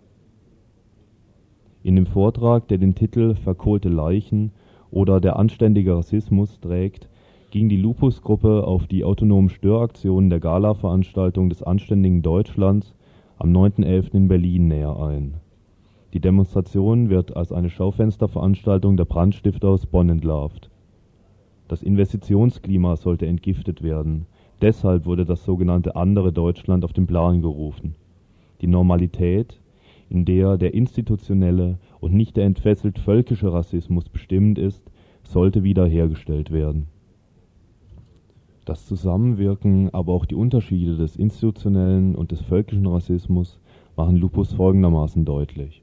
[1.83, 4.53] In dem Vortrag, der den Titel Verkohlte Leichen
[4.91, 7.11] oder Der anständige Rassismus trägt,
[7.51, 12.95] ging die Lupus-Gruppe auf die autonomen Störaktionen der Gala-Veranstaltung des Anständigen Deutschlands
[13.37, 14.15] am 9.11.
[14.15, 15.35] in Berlin näher ein.
[16.15, 20.71] Die Demonstration wird als eine Schaufensterveranstaltung der Brandstifter aus Bonn entlarvt.
[21.69, 24.25] Das Investitionsklima sollte entgiftet werden
[24.63, 27.95] Deshalb wurde das sogenannte andere Deutschland auf den Plan gerufen:
[28.63, 29.61] die Normalität,
[30.09, 34.83] in der der institutionelle und nicht der entfesselt völkische Rassismus bestimmt ist,
[35.25, 36.87] sollte wiederhergestellt werden.
[38.65, 43.61] Das Zusammenwirken, aber auch die Unterschiede des institutionellen und des völkischen Rassismus
[43.95, 45.83] machen Lupus folgendermaßen deutlich.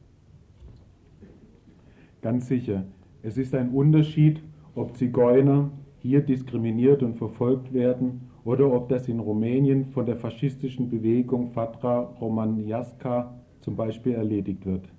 [2.21, 2.83] Ganz sicher,
[3.21, 4.41] es ist ein Unterschied,
[4.75, 10.89] ob Zigeuner hier diskriminiert und verfolgt werden oder ob das in Rumänien von der faschistischen
[10.89, 14.89] Bewegung Fatra Romaniasca zum Beispiel erledigt wird.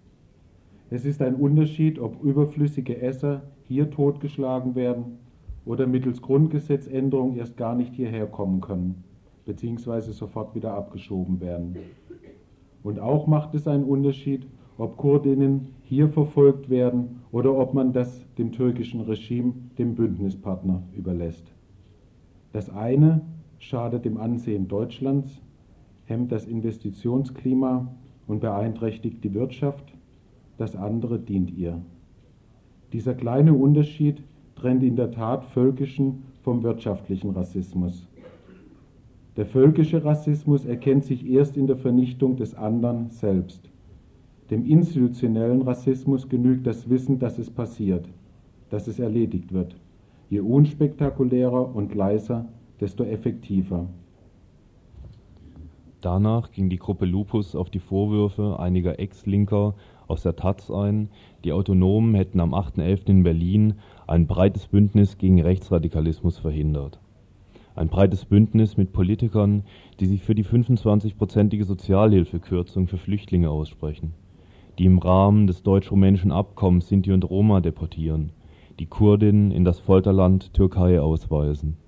[0.90, 5.18] Es ist ein Unterschied, ob überflüssige Esser hier totgeschlagen werden
[5.64, 9.04] oder mittels Grundgesetzänderung erst gar nicht hierher kommen können,
[9.44, 11.76] beziehungsweise sofort wieder abgeschoben werden.
[12.83, 18.26] Und auch macht es einen Unterschied, ob Kurdinnen hier verfolgt werden oder ob man das
[18.37, 21.52] dem türkischen Regime, dem Bündnispartner, überlässt.
[22.52, 23.22] Das eine
[23.64, 25.40] schadet dem Ansehen Deutschlands,
[26.05, 27.88] hemmt das Investitionsklima
[28.27, 29.94] und beeinträchtigt die Wirtschaft,
[30.59, 31.81] das andere dient ihr.
[32.92, 34.22] Dieser kleine Unterschied
[34.55, 38.07] trennt in der Tat völkischen vom wirtschaftlichen Rassismus.
[39.37, 43.70] Der völkische Rassismus erkennt sich erst in der Vernichtung des anderen selbst.
[44.50, 48.07] Dem institutionellen Rassismus genügt das Wissen, dass es passiert,
[48.68, 49.74] dass es erledigt wird.
[50.29, 52.46] Je unspektakulärer und leiser,
[52.85, 53.88] desto effektiver.
[56.03, 59.75] Danach ging die Gruppe Lupus auf die Vorwürfe einiger Ex-Linker
[60.07, 61.09] aus der Taz ein,
[61.44, 63.09] die Autonomen hätten am 8.11.
[63.09, 63.75] in Berlin
[64.07, 67.01] ein breites Bündnis gegen Rechtsradikalismus verhindert.
[67.75, 69.62] Ein breites Bündnis mit Politikern,
[69.99, 74.12] die sich für die 25-prozentige Sozialhilfekürzung für Flüchtlinge aussprechen,
[74.79, 78.33] die im Rahmen des deutsch-rumänischen Abkommens Sinti und Roma deportieren,
[78.79, 81.79] die Kurdinnen in das Folterland Türkei ausweisen.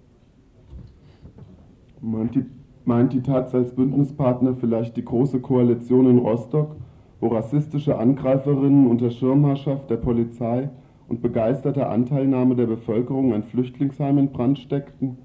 [2.09, 2.45] Meint die,
[2.85, 6.77] meint die Taz als Bündnispartner vielleicht die Große Koalition in Rostock,
[7.19, 10.71] wo rassistische Angreiferinnen unter Schirmherrschaft der Polizei
[11.09, 15.19] und begeisterter Anteilnahme der Bevölkerung ein Flüchtlingsheim in Brand steckten,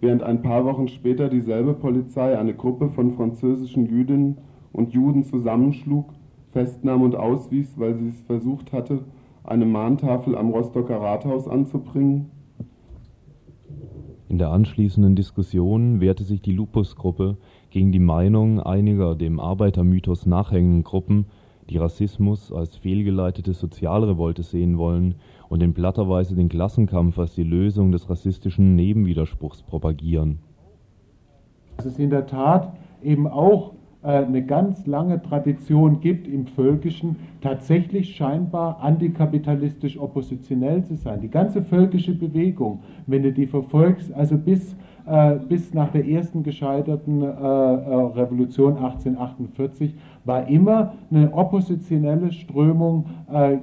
[0.00, 4.38] während ein paar Wochen später dieselbe Polizei eine Gruppe von französischen Jüdinnen
[4.72, 6.04] und Juden zusammenschlug,
[6.52, 9.00] festnahm und auswies, weil sie es versucht hatte,
[9.42, 12.30] eine Mahntafel am Rostocker Rathaus anzubringen?
[14.28, 17.38] In der anschließenden Diskussion wehrte sich die Lupus-Gruppe
[17.70, 21.24] gegen die Meinung einiger dem Arbeitermythos nachhängenden Gruppen,
[21.70, 25.14] die Rassismus als fehlgeleitete Sozialrevolte sehen wollen
[25.48, 30.40] und in platter Weise den Klassenkampf als die Lösung des rassistischen Nebenwiderspruchs propagieren.
[31.78, 38.80] Es in der Tat eben auch eine ganz lange Tradition gibt im Völkischen, tatsächlich scheinbar
[38.80, 41.20] antikapitalistisch oppositionell zu sein.
[41.20, 44.76] Die ganze völkische Bewegung, wenn du die verfolgst, also bis
[45.08, 49.94] äh, bis nach der ersten gescheiterten äh, äh, Revolution 1848
[50.26, 53.06] war immer eine oppositionelle Strömung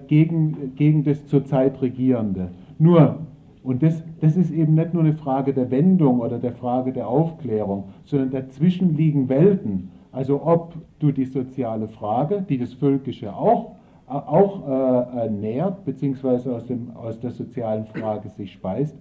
[0.07, 2.49] gegen, gegen das zurzeit Regierende.
[2.79, 3.19] Nur,
[3.61, 7.07] und das, das ist eben nicht nur eine Frage der Wendung oder der Frage der
[7.07, 9.91] Aufklärung, sondern dazwischen liegen Welten.
[10.15, 13.75] Also ob du die soziale Frage, die das Völkische auch,
[14.07, 18.95] auch äh, nährt, beziehungsweise aus, dem, aus der sozialen Frage sich speist,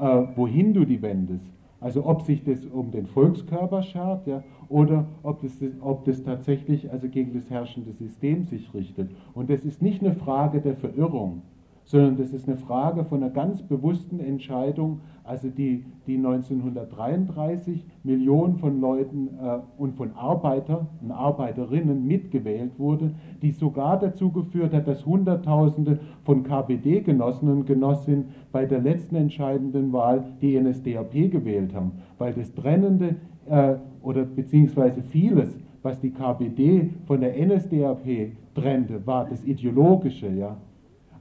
[0.00, 1.52] äh, wohin du die wendest.
[1.80, 6.90] Also ob sich das um den Volkskörper schert ja, oder ob das, ob das tatsächlich
[6.90, 9.10] also gegen das herrschende System sich richtet.
[9.34, 11.42] Und das ist nicht eine Frage der Verirrung,
[11.84, 18.56] sondern das ist eine Frage von einer ganz bewussten Entscheidung, also die, die 1933 Millionen
[18.56, 24.86] von Leuten äh, und von Arbeitern und Arbeiterinnen mitgewählt wurde, die sogar dazu geführt hat,
[24.88, 31.92] dass Hunderttausende von KPD-Genossen und Genossinnen bei der letzten entscheidenden Wahl die NSDAP gewählt haben,
[32.18, 33.16] weil das Trennende
[33.46, 40.56] äh, oder beziehungsweise vieles, was die KPD von der NSDAP trennte, war das Ideologische, ja,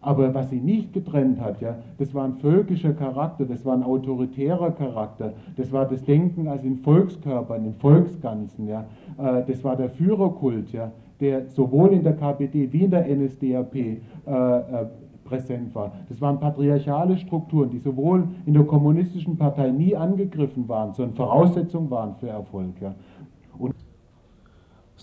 [0.03, 3.83] aber was sie nicht getrennt hat, ja, das war ein völkischer Charakter, das war ein
[3.83, 8.85] autoritärer Charakter, das war das Denken als in Volkskörpern, in Volksganzen, ja,
[9.17, 13.75] äh, das war der Führerkult, ja, der sowohl in der KPD wie in der NSDAP
[13.75, 13.97] äh,
[14.27, 14.85] äh,
[15.23, 15.93] präsent war.
[16.09, 21.89] Das waren patriarchale Strukturen, die sowohl in der kommunistischen Partei nie angegriffen waren, sondern Voraussetzung
[21.89, 22.73] waren für Erfolg.
[22.81, 22.93] Ja.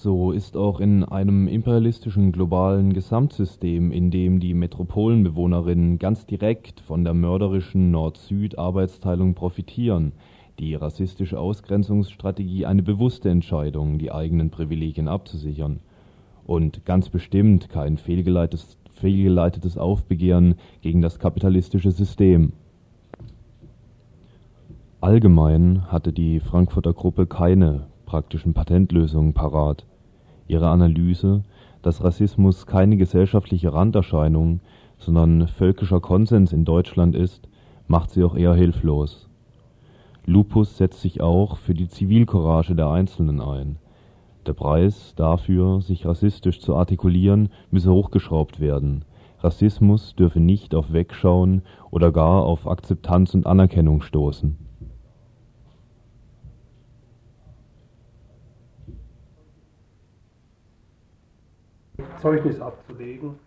[0.02, 7.04] So ist auch in einem imperialistischen globalen Gesamtsystem, in dem die Metropolenbewohnerinnen ganz direkt von
[7.04, 10.12] der mörderischen Nord-Süd-Arbeitsteilung profitieren,
[10.58, 15.80] die rassistische Ausgrenzungsstrategie eine bewusste Entscheidung, die eigenen Privilegien abzusichern
[16.46, 22.54] und ganz bestimmt kein fehlgeleitetes, fehlgeleitetes Aufbegehren gegen das kapitalistische System.
[25.02, 29.84] Allgemein hatte die Frankfurter Gruppe keine praktischen Patentlösungen parat.
[30.50, 31.44] Ihre Analyse,
[31.82, 34.60] dass Rassismus keine gesellschaftliche Randerscheinung,
[34.98, 37.48] sondern völkischer Konsens in Deutschland ist,
[37.86, 39.28] macht sie auch eher hilflos.
[40.26, 43.76] Lupus setzt sich auch für die Zivilcourage der Einzelnen ein.
[44.46, 49.04] Der Preis dafür, sich rassistisch zu artikulieren, müsse hochgeschraubt werden.
[49.40, 54.69] Rassismus dürfe nicht auf Wegschauen oder gar auf Akzeptanz und Anerkennung stoßen.
[62.20, 63.38] Zeugnis abzulegen.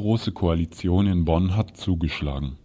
[0.00, 2.56] Große Koalition in Bonn hat zugeschlagen.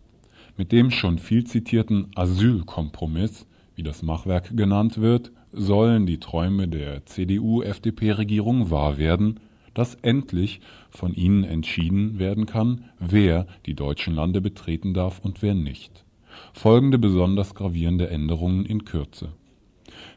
[0.56, 7.06] Mit dem schon viel zitierten Asylkompromiss, wie das Machwerk genannt wird, sollen die Träume der
[7.06, 9.42] CDU-FDP-Regierung wahr werden,
[9.74, 15.56] dass endlich von ihnen entschieden werden kann, wer die deutschen Lande betreten darf und wer
[15.56, 16.06] nicht.
[16.54, 19.34] Folgende besonders gravierende Änderungen in Kürze.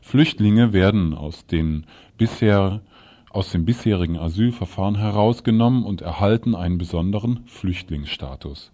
[0.02, 1.84] Flüchtlinge werden aus den
[2.16, 2.80] bisher
[3.30, 8.72] aus dem bisherigen Asylverfahren herausgenommen und erhalten einen besonderen Flüchtlingsstatus.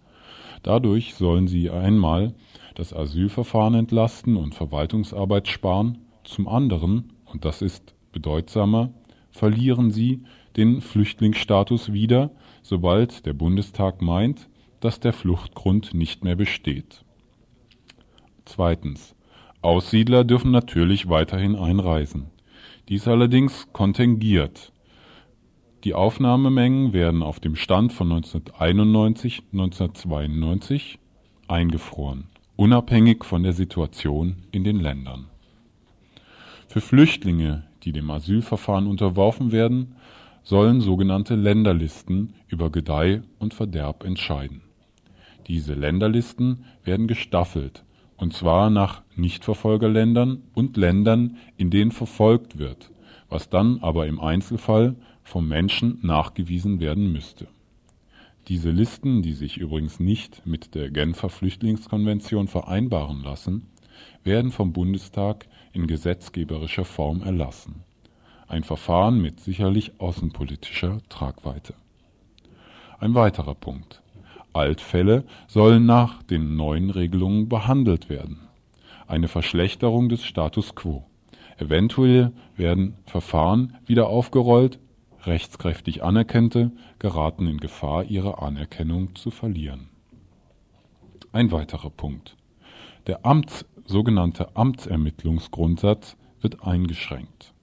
[0.62, 2.34] Dadurch sollen sie einmal
[2.74, 8.90] das Asylverfahren entlasten und Verwaltungsarbeit sparen, zum anderen, und das ist bedeutsamer,
[9.30, 10.22] verlieren sie
[10.56, 12.30] den Flüchtlingsstatus wieder,
[12.62, 14.48] sobald der Bundestag meint,
[14.80, 17.04] dass der Fluchtgrund nicht mehr besteht.
[18.44, 19.14] Zweitens.
[19.62, 22.26] Aussiedler dürfen natürlich weiterhin einreisen.
[22.90, 24.70] Dies allerdings kontingiert.
[25.84, 30.98] Die Aufnahmemengen werden auf dem Stand von 1991/1992
[31.48, 32.24] eingefroren,
[32.56, 35.30] unabhängig von der Situation in den Ländern.
[36.68, 39.94] Für Flüchtlinge, die dem Asylverfahren unterworfen werden,
[40.42, 44.60] sollen sogenannte Länderlisten über Gedeih und Verderb entscheiden.
[45.46, 47.83] Diese Länderlisten werden gestaffelt
[48.16, 52.90] und zwar nach Nichtverfolgerländern und Ländern, in denen verfolgt wird,
[53.28, 57.48] was dann aber im Einzelfall vom Menschen nachgewiesen werden müsste.
[58.48, 63.70] Diese Listen, die sich übrigens nicht mit der Genfer Flüchtlingskonvention vereinbaren lassen,
[64.22, 67.82] werden vom Bundestag in gesetzgeberischer Form erlassen.
[68.46, 71.74] Ein Verfahren mit sicherlich außenpolitischer Tragweite.
[73.00, 74.03] Ein weiterer Punkt.
[74.54, 78.40] Altfälle sollen nach den neuen Regelungen behandelt werden.
[79.06, 81.04] Eine Verschlechterung des Status quo.
[81.58, 84.78] Eventuell werden Verfahren wieder aufgerollt,
[85.24, 89.88] rechtskräftig Anerkannte geraten in Gefahr, ihre Anerkennung zu verlieren.
[91.32, 92.36] Ein weiterer Punkt.
[93.06, 97.53] Der Amts, sogenannte Amtsermittlungsgrundsatz wird eingeschränkt.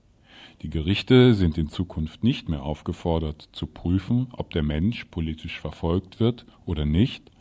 [0.62, 6.20] Die Gerichte sind in Zukunft nicht mehr aufgefordert zu prüfen, ob der Mensch politisch verfolgt
[6.20, 7.32] wird oder nicht,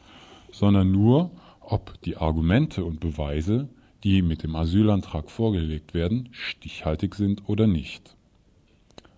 [0.52, 3.68] sondern nur, ob die Argumente und Beweise,
[4.04, 8.16] die mit dem Asylantrag vorgelegt werden, stichhaltig sind oder nicht.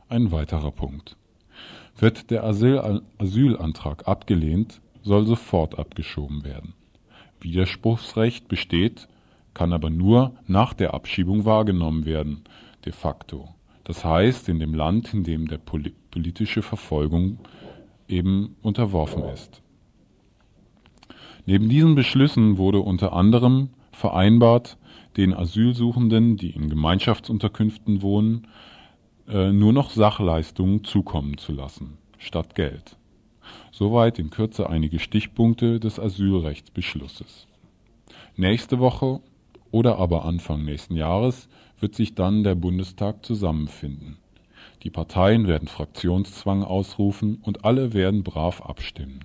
[0.08, 1.16] Ein weiterer Punkt.
[1.96, 6.74] Wird der Asyl Asylantrag abgelehnt, soll sofort abgeschoben werden.
[7.40, 9.06] Widerspruchsrecht besteht,
[9.54, 12.42] kann aber nur nach der Abschiebung wahrgenommen werden,
[12.84, 13.54] de facto
[13.84, 17.38] das heißt in dem Land, in dem der politische Verfolgung
[18.08, 19.62] eben unterworfen ist.
[21.46, 24.78] Neben diesen Beschlüssen wurde unter anderem vereinbart,
[25.16, 28.46] den Asylsuchenden, die in Gemeinschaftsunterkünften wohnen,
[29.28, 32.96] äh, nur noch Sachleistungen zukommen zu lassen, statt Geld.
[33.72, 37.46] Soweit in Kürze einige Stichpunkte des Asylrechtsbeschlusses.
[38.36, 39.20] Nächste Woche
[39.70, 41.48] oder aber Anfang nächsten Jahres
[41.82, 44.16] wird sich dann der Bundestag zusammenfinden.
[44.84, 49.20] Die Parteien werden Fraktionszwang ausrufen und alle werden brav abstimmen.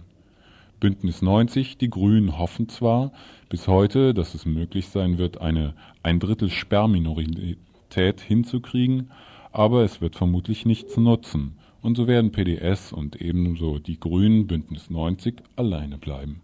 [0.79, 3.11] Bündnis 90, die Grünen hoffen zwar
[3.49, 9.11] bis heute, dass es möglich sein wird, eine ein Drittel Sperrminorität hinzukriegen,
[9.51, 14.89] aber es wird vermutlich nichts nutzen und so werden PDS und ebenso die Grünen Bündnis
[14.89, 16.41] 90 alleine bleiben.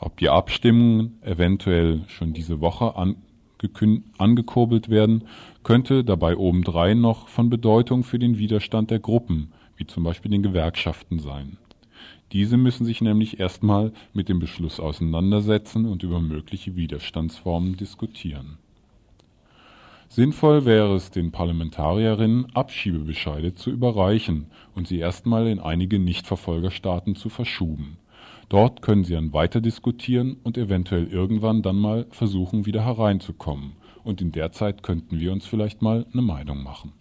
[0.00, 2.96] Ob die Abstimmungen eventuell schon diese Woche
[4.18, 5.24] angekurbelt werden,
[5.62, 10.42] könnte dabei obendrein noch von Bedeutung für den Widerstand der Gruppen, wie zum Beispiel den
[10.42, 11.58] Gewerkschaften sein.
[12.32, 18.58] Diese müssen sich nämlich erstmal mit dem Beschluss auseinandersetzen und über mögliche Widerstandsformen diskutieren.
[20.08, 27.28] Sinnvoll wäre es den Parlamentarierinnen, Abschiebebescheide zu überreichen und sie erstmal in einige Nichtverfolgerstaaten zu
[27.28, 27.96] verschuben.
[28.52, 33.72] Dort können sie dann weiter diskutieren und eventuell irgendwann dann mal versuchen, wieder hereinzukommen.
[34.04, 36.92] Und in der Zeit könnten wir uns vielleicht mal eine Meinung machen.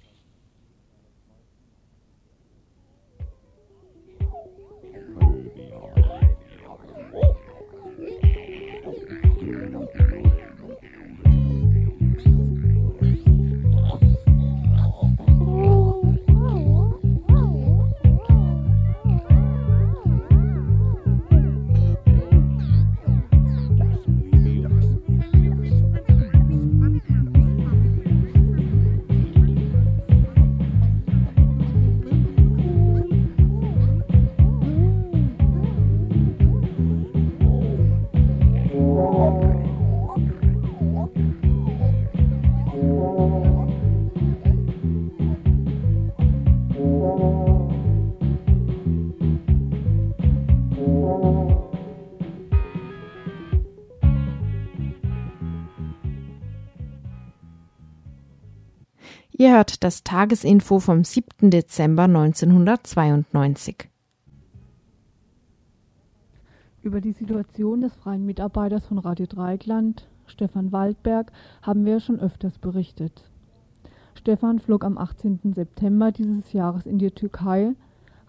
[59.51, 61.49] Ihr das Tagesinfo vom 7.
[61.49, 63.89] Dezember 1992.
[66.81, 72.59] Über die Situation des freien Mitarbeiters von Radio Dreieckland, Stefan Waldberg, haben wir schon öfters
[72.59, 73.29] berichtet.
[74.13, 75.41] Stefan flog am 18.
[75.53, 77.73] September dieses Jahres in die Türkei,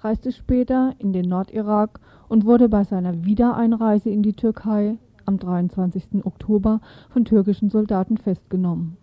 [0.01, 4.97] reiste später in den Nordirak und wurde bei seiner Wiedereinreise in die Türkei
[5.27, 6.25] am 23.
[6.25, 8.97] Oktober von türkischen Soldaten festgenommen.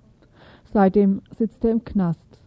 [0.71, 2.39] Seitdem sitzt er im Knast.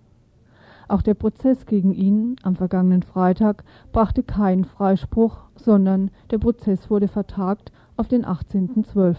[0.87, 7.09] Auch der Prozess gegen ihn am vergangenen Freitag brachte keinen Freispruch, sondern der Prozess wurde
[7.09, 9.17] vertagt auf den 18.12.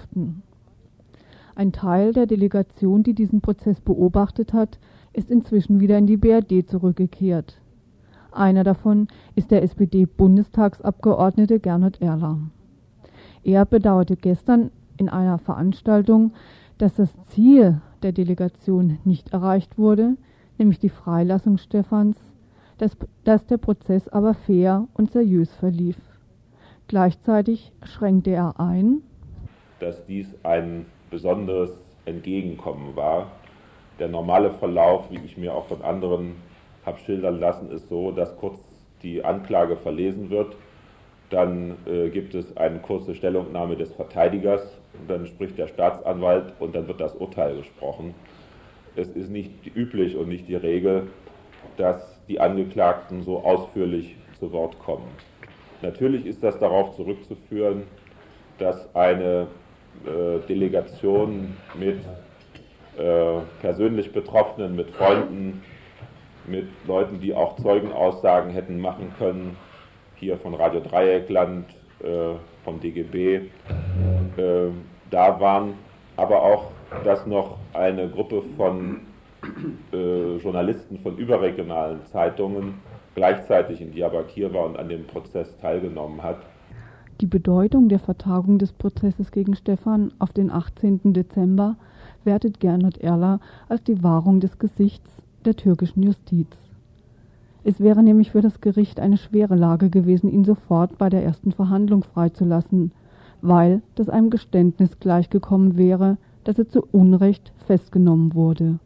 [1.56, 4.80] Ein Teil der Delegation, die diesen Prozess beobachtet hat,
[5.12, 7.60] ist inzwischen wieder in die BRD zurückgekehrt.
[8.32, 12.38] Einer davon ist der SPD-Bundestagsabgeordnete Gernot Erler.
[13.43, 16.32] Er bedauerte gestern in einer Veranstaltung,
[16.78, 20.18] dass das Ziel der Delegation nicht erreicht wurde,
[20.58, 22.18] nämlich die Freilassung Stephans,
[22.78, 25.97] dass, dass der Prozess aber fair und seriös verlief.
[26.88, 29.01] Gleichzeitig schränkte er ein,
[29.80, 31.72] dass dies ein besonderes
[32.06, 33.32] Entgegenkommen war.
[33.99, 36.36] Der normale Verlauf, wie ich mir auch von anderen
[36.86, 38.60] habe schildern lassen, ist so, dass kurz
[39.01, 40.56] die Anklage verlesen wird,
[41.34, 44.62] dann äh, gibt es eine kurze Stellungnahme des Verteidigers
[45.00, 48.14] und dann spricht der Staatsanwalt und dann wird das Urteil gesprochen.
[48.96, 51.08] Es ist nicht üblich und nicht die Regel,
[51.78, 55.08] dass die Angeklagten so ausführlich zu Wort kommen.
[55.82, 57.84] Natürlich ist das darauf zurückzuführen,
[58.60, 59.48] dass eine
[60.06, 61.98] äh, Delegation mit
[62.98, 65.64] äh, persönlich Betroffenen, mit Freunden,
[66.46, 69.58] mit Leuten, die auch Zeugenaussagen hätten machen können,
[70.24, 71.65] hier von Radio Dreieckland,
[72.01, 73.41] äh, vom DGB, äh,
[75.09, 75.74] da waren,
[76.15, 76.71] aber auch,
[77.03, 79.01] dass noch eine Gruppe von
[79.91, 82.76] äh, Journalisten von überregionalen Zeitungen
[83.15, 86.38] gleichzeitig in Diyarbakir war und an dem Prozess teilgenommen hat.
[87.21, 91.13] Die Bedeutung der Vertagung des Prozesses gegen Stefan auf den 18.
[91.13, 91.76] Dezember
[92.24, 95.11] wertet Gernot Erler als die Wahrung des Gesichts
[95.45, 96.62] der türkischen Justiz.
[97.64, 101.51] Es wäre nämlich für das Gericht eine schwere Lage gewesen, ihn sofort bei der ersten
[101.51, 102.91] Verhandlung freizulassen,
[103.41, 108.80] weil das einem Geständnis gleichgekommen wäre, dass er zu Unrecht festgenommen wurde.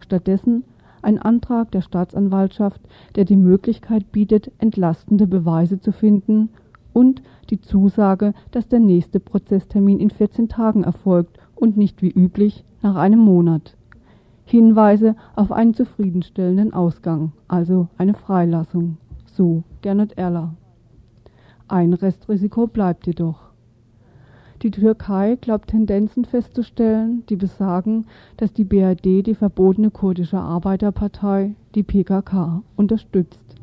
[0.00, 0.64] Stattdessen
[1.02, 2.82] ein Antrag der Staatsanwaltschaft,
[3.14, 6.50] der die Möglichkeit bietet, entlastende Beweise zu finden
[6.92, 12.64] und die Zusage, dass der nächste Prozesstermin in 14 Tagen erfolgt und nicht wie üblich
[12.82, 13.76] nach einem Monat.
[14.50, 18.96] Hinweise auf einen zufriedenstellenden Ausgang, also eine Freilassung.
[19.26, 20.54] So Gernot Erler.
[21.68, 23.50] Ein Restrisiko bleibt jedoch.
[24.62, 31.82] Die Türkei glaubt Tendenzen festzustellen, die besagen, dass die BRD die verbotene kurdische Arbeiterpartei, die
[31.82, 33.54] PKK, unterstützt.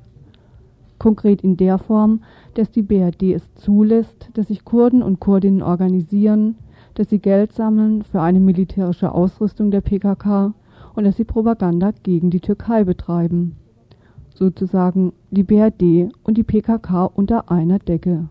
[0.98, 2.22] Konkret in der Form,
[2.56, 6.56] dass die BRD es zulässt, dass sich Kurden und Kurdinnen organisieren,
[6.96, 10.54] dass sie Geld sammeln für eine militärische Ausrüstung der PKK
[10.98, 13.56] und dass sie Propaganda gegen die Türkei betreiben.
[14.34, 18.30] sozusagen die BRD und die PKK unter einer Decke.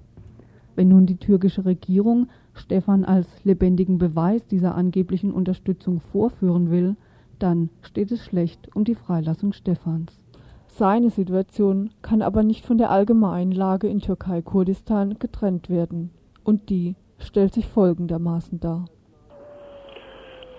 [0.77, 6.97] Wenn nun die türkische Regierung Stefan als lebendigen Beweis dieser angeblichen Unterstützung vorführen will,
[7.41, 10.21] dann steht es schlecht um die Freilassung Stefans.
[10.67, 16.11] Seine Situation kann aber nicht von der allgemeinen Lage in Türkei-Kurdistan getrennt werden.
[16.45, 18.87] Und die stellt sich folgendermaßen dar.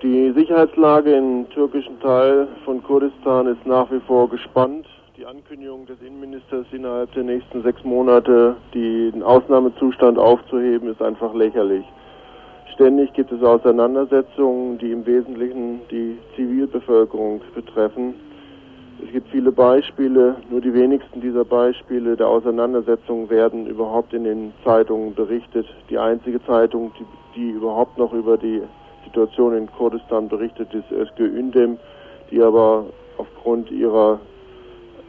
[0.04, 4.86] Die Sicherheitslage im türkischen Teil von Kurdistan ist nach wie vor gespannt.
[5.18, 11.84] Die Ankündigung des Innenministers innerhalb der nächsten sechs Monate, den Ausnahmezustand aufzuheben, ist einfach lächerlich.
[12.76, 18.14] Ständig gibt es Auseinandersetzungen, die im Wesentlichen die Zivilbevölkerung betreffen.
[19.04, 24.54] Es gibt viele Beispiele, nur die wenigsten dieser Beispiele der Auseinandersetzungen werden überhaupt in den
[24.64, 25.66] Zeitungen berichtet.
[25.90, 28.62] Die einzige Zeitung, die, die überhaupt noch über die
[29.08, 31.78] Situation in Kurdistan berichtet, ist Özgür Ündem,
[32.30, 32.86] die aber
[33.18, 34.20] aufgrund ihrer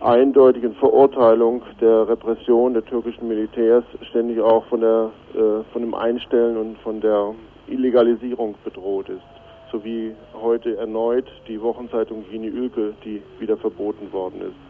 [0.01, 6.57] eindeutigen Verurteilung der Repression der türkischen Militärs ständig auch von der äh, von dem Einstellen
[6.57, 7.34] und von der
[7.66, 9.26] Illegalisierung bedroht ist,
[9.72, 14.68] sowie heute erneut die Wochenzeitung Yeni Ülke, die wieder verboten worden ist.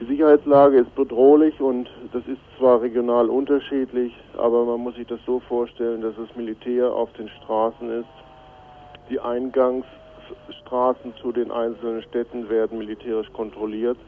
[0.00, 5.20] Die Sicherheitslage ist bedrohlich und das ist zwar regional unterschiedlich, aber man muss sich das
[5.24, 8.23] so vorstellen, dass das Militär auf den Straßen ist.
[9.10, 13.98] Die Eingangsstraßen zu den einzelnen Städten werden militärisch kontrolliert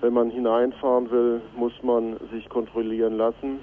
[0.00, 3.60] wenn man hineinfahren will, muss man sich kontrollieren lassen.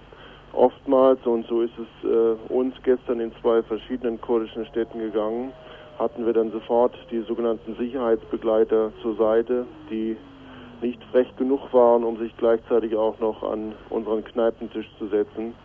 [0.54, 5.52] Oftmals, und so ist es äh, uns gestern in zwei verschiedenen kurdischen Städten gegangen,
[6.00, 10.16] hatten wir dann sofort die sogenannten Sicherheitsbegleiter zur Seite, die
[10.82, 15.56] nicht frech genug waren, um sich gleichzeitig auch noch an unseren Kneipentisch zu setzen,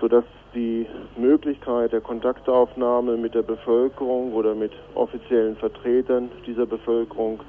[0.00, 0.24] sodass
[0.56, 0.86] die
[1.16, 7.40] Möglichkeit der Kontaktaufnahme mit der Bevölkerung oder mit offiziellen Vertretern dieser Bevölkerung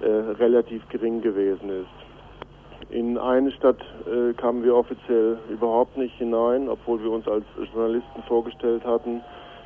[0.00, 2.90] äh, relativ gering gewesen ist.
[2.90, 8.22] In eine Stadt äh, kamen wir offiziell überhaupt nicht hinein, obwohl wir uns als Journalisten
[8.26, 9.20] vorgestellt hatten.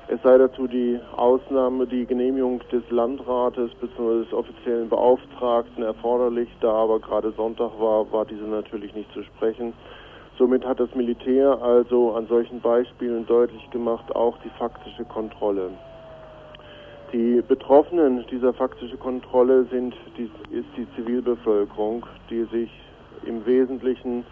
[0.09, 4.25] Es sei dazu die Ausnahme, die Genehmigung des Landrates bzw.
[4.25, 6.51] des offiziellen Beauftragten erforderlich.
[6.61, 9.73] Da aber gerade Sonntag war, war diese natürlich nicht zu sprechen.
[10.37, 15.71] Somit hat das Militär also an solchen Beispielen deutlich gemacht, auch die faktische Kontrolle.
[17.13, 22.71] Die Betroffenen dieser faktischen Kontrolle sind die, ist die Zivilbevölkerung, die sich
[23.25, 24.25] im Wesentlichen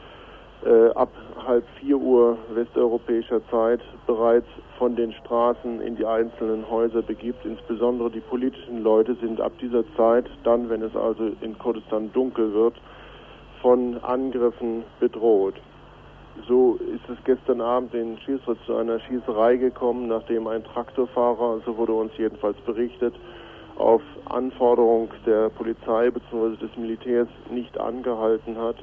[0.65, 1.11] äh, ab
[1.47, 4.47] halb vier Uhr westeuropäischer Zeit bereits
[4.79, 7.45] von den Straßen in die einzelnen Häuser begibt.
[7.45, 12.53] Insbesondere die politischen Leute sind ab dieser Zeit, dann, wenn es also in Kurdistan dunkel
[12.53, 12.75] wird,
[13.61, 15.55] von Angriffen bedroht.
[16.49, 21.77] So ist es gestern Abend in Schießritz zu einer Schießerei gekommen, nachdem ein Traktorfahrer, so
[21.77, 23.15] wurde uns jedenfalls berichtet,
[23.77, 26.57] auf Anforderung der Polizei bzw.
[26.57, 28.77] des Militärs nicht angehalten hat.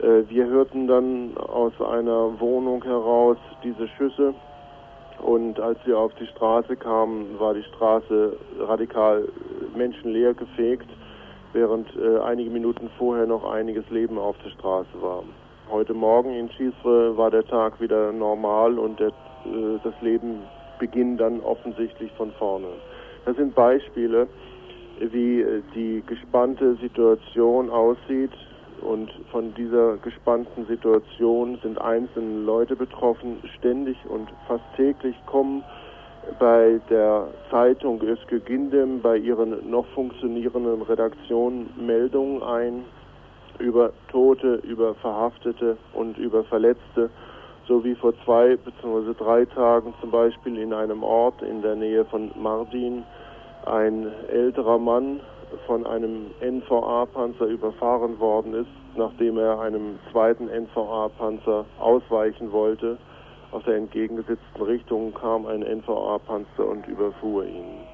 [0.00, 4.34] Äh, wir hörten dann aus einer Wohnung heraus diese Schüsse
[5.22, 9.28] und als wir auf die Straße kamen, war die Straße radikal
[9.76, 10.88] menschenleer gefegt,
[11.52, 15.22] während äh, einige Minuten vorher noch einiges Leben auf der Straße war.
[15.72, 20.42] Heute Morgen in Schisre war der Tag wieder normal und der, äh, das Leben
[20.78, 22.66] beginnt dann offensichtlich von vorne.
[23.24, 24.28] Das sind Beispiele,
[25.00, 28.32] wie äh, die gespannte Situation aussieht
[28.82, 33.38] und von dieser gespannten Situation sind einzelne Leute betroffen.
[33.56, 35.64] Ständig und fast täglich kommen
[36.38, 42.84] bei der Zeitung Özgür Gindem, bei ihren noch funktionierenden Redaktionen Meldungen ein,
[43.62, 47.08] über Tote, über Verhaftete und über Verletzte,
[47.68, 49.14] so wie vor zwei bzw.
[49.16, 53.04] drei Tagen zum Beispiel in einem Ort in der Nähe von Mardin
[53.64, 55.20] ein älterer Mann
[55.66, 62.98] von einem NVA-Panzer überfahren worden ist, nachdem er einem zweiten NVA-Panzer ausweichen wollte.
[63.52, 67.91] Aus der entgegengesetzten Richtung kam ein NVA-Panzer und überfuhr ihn.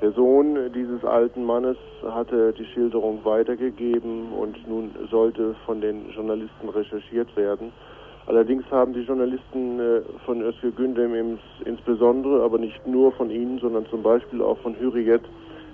[0.00, 6.70] Der Sohn dieses alten Mannes hatte die Schilderung weitergegeben und nun sollte von den Journalisten
[6.70, 7.70] recherchiert werden.
[8.26, 13.84] Allerdings haben die Journalisten äh, von Özgür Gündem insbesondere, aber nicht nur von ihnen, sondern
[13.86, 15.22] zum Beispiel auch von Hürriyet,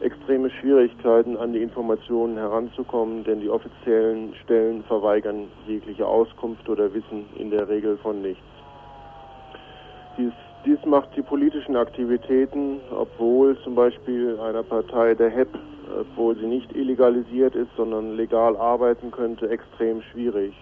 [0.01, 7.27] extreme Schwierigkeiten, an die Informationen heranzukommen, denn die offiziellen Stellen verweigern jegliche Auskunft oder wissen
[7.39, 8.43] in der Regel von nichts.
[10.19, 10.33] Dies
[10.67, 15.49] dies macht die politischen Aktivitäten, obwohl zum Beispiel einer Partei der HEP,
[16.01, 20.55] obwohl sie nicht illegalisiert ist, sondern legal arbeiten könnte, extrem schwierig.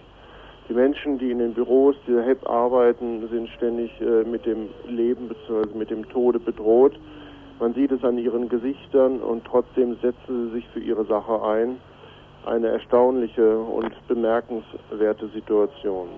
[0.69, 5.27] Die Menschen, die in den Büros der HEP arbeiten, sind ständig äh, mit dem Leben
[5.27, 5.77] bzw.
[5.77, 6.93] mit dem Tode bedroht.
[7.59, 11.77] Man sieht es an ihren Gesichtern und trotzdem setzen sie sich für ihre Sache ein.
[12.45, 16.09] eine erstaunliche und bemerkenswerte Situation.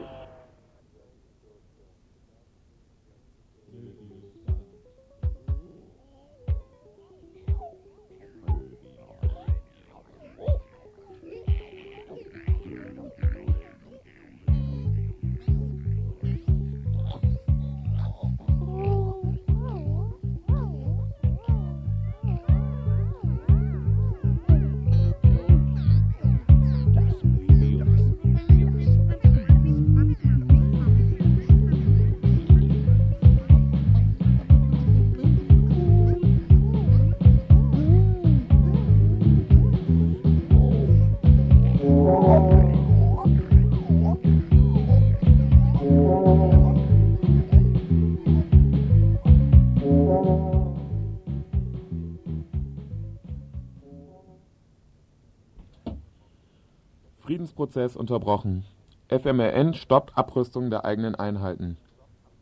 [57.47, 58.65] Friedensprozess unterbrochen.
[59.09, 61.77] FMLN stoppt Abrüstung der eigenen Einheiten.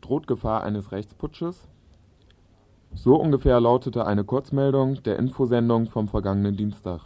[0.00, 1.68] Droht Gefahr eines Rechtsputsches?
[2.92, 7.02] So ungefähr lautete eine Kurzmeldung der Infosendung vom vergangenen Dienstag.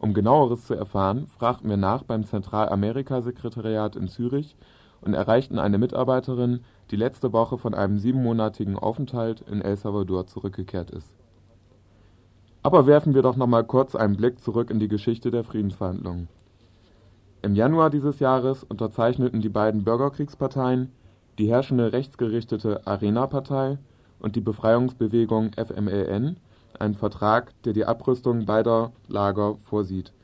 [0.00, 4.54] Um genaueres zu erfahren, fragten wir nach beim Zentralamerika-Sekretariat in Zürich
[5.00, 6.60] und erreichten eine Mitarbeiterin,
[6.90, 11.14] die letzte Woche von einem siebenmonatigen Aufenthalt in El Salvador zurückgekehrt ist.
[12.62, 16.28] Aber werfen wir doch noch mal kurz einen Blick zurück in die Geschichte der Friedensverhandlungen.
[17.44, 20.90] Im Januar dieses Jahres unterzeichneten die beiden Bürgerkriegsparteien,
[21.36, 23.76] die herrschende rechtsgerichtete Arena-Partei
[24.18, 26.38] und die Befreiungsbewegung FMLN,
[26.78, 30.14] einen Vertrag, der die Abrüstung beider Lager vorsieht,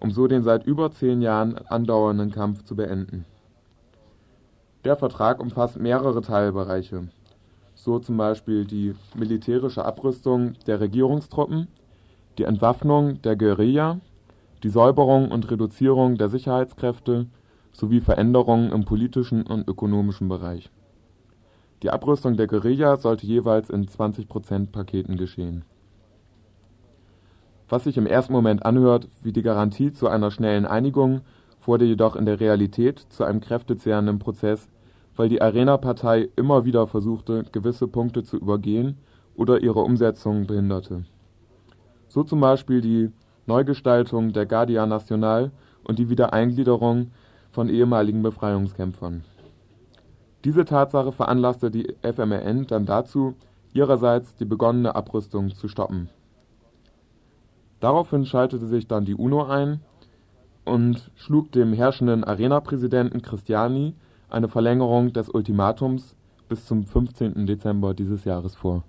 [0.00, 3.26] um so den seit über zehn Jahren andauernden Kampf zu beenden.
[4.86, 7.06] Der Vertrag umfasst mehrere Teilbereiche,
[7.74, 11.68] so zum Beispiel die militärische Abrüstung der Regierungstruppen,
[12.38, 14.00] die Entwaffnung der Guerilla
[14.62, 17.26] die Säuberung und Reduzierung der Sicherheitskräfte
[17.72, 20.70] sowie Veränderungen im politischen und ökonomischen Bereich.
[21.82, 25.64] Die Abrüstung der Guerilla sollte jeweils in 20%-Paketen geschehen.
[27.68, 31.22] Was sich im ersten Moment anhört wie die Garantie zu einer schnellen Einigung,
[31.64, 34.68] wurde jedoch in der Realität zu einem kräftezehrenden Prozess,
[35.16, 38.98] weil die Arena-Partei immer wieder versuchte, gewisse Punkte zu übergehen
[39.34, 41.04] oder ihre Umsetzung behinderte.
[42.08, 43.10] So zum Beispiel die
[43.46, 45.50] Neugestaltung der Guardia Nacional
[45.84, 47.10] und die Wiedereingliederung
[47.50, 49.24] von ehemaligen Befreiungskämpfern.
[50.44, 53.34] Diese Tatsache veranlasste die FMLN dann dazu,
[53.72, 56.08] ihrerseits die begonnene Abrüstung zu stoppen.
[57.80, 59.80] Daraufhin schaltete sich dann die UNO ein
[60.64, 63.94] und schlug dem herrschenden Arena-Präsidenten Cristiani
[64.30, 66.16] eine Verlängerung des Ultimatums
[66.48, 67.46] bis zum 15.
[67.46, 68.84] Dezember dieses Jahres vor.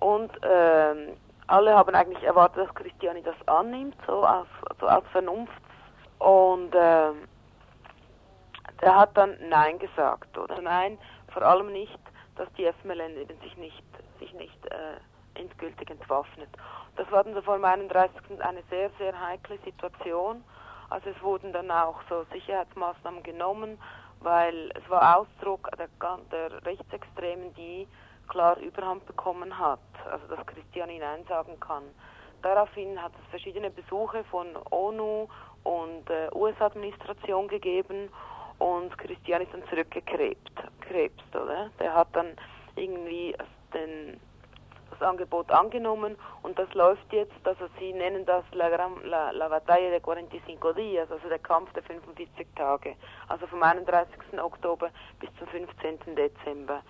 [0.00, 1.16] Und ähm,
[1.50, 4.46] alle haben eigentlich erwartet, dass Christiani das annimmt, so aus,
[4.78, 5.52] so aus Vernunft.
[6.18, 7.12] Und äh,
[8.80, 10.60] der hat dann Nein gesagt, oder?
[10.60, 10.98] Nein,
[11.32, 11.98] vor allem nicht,
[12.36, 13.84] dass die FMLN eben sich nicht,
[14.18, 16.48] sich nicht äh, endgültig entwaffnet.
[16.96, 18.40] Das war dann so vor dem 31.
[18.40, 20.44] eine sehr, sehr heikle Situation.
[20.88, 23.78] Also es wurden dann auch so Sicherheitsmaßnahmen genommen,
[24.20, 25.88] weil es war Ausdruck der,
[26.30, 27.86] der Rechtsextremen, die
[28.30, 31.82] klar Überhand bekommen hat, also dass Christian Nein sagen kann.
[32.42, 35.28] Daraufhin hat es verschiedene Besuche von ONU
[35.64, 38.08] und äh, US-Administration gegeben
[38.58, 41.70] und Christian ist dann zurückgekrebst, krebst, oder?
[41.78, 42.36] Der hat dann
[42.76, 43.34] irgendwie
[43.74, 44.18] den,
[44.90, 49.90] das Angebot angenommen und das läuft jetzt, also sie nennen das La, La, La Batalla
[49.90, 52.94] de 45 Días, also der Kampf der 45 Tage,
[53.28, 54.38] also vom 31.
[54.40, 56.14] Oktober bis zum 15.
[56.14, 56.82] Dezember.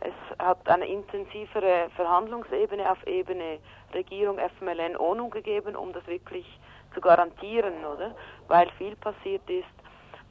[0.00, 3.58] Es hat eine intensivere Verhandlungsebene auf Ebene
[3.92, 6.46] Regierung, FMLN, ONU gegeben, um das wirklich
[6.94, 8.14] zu garantieren, oder?
[8.46, 9.66] Weil viel passiert ist,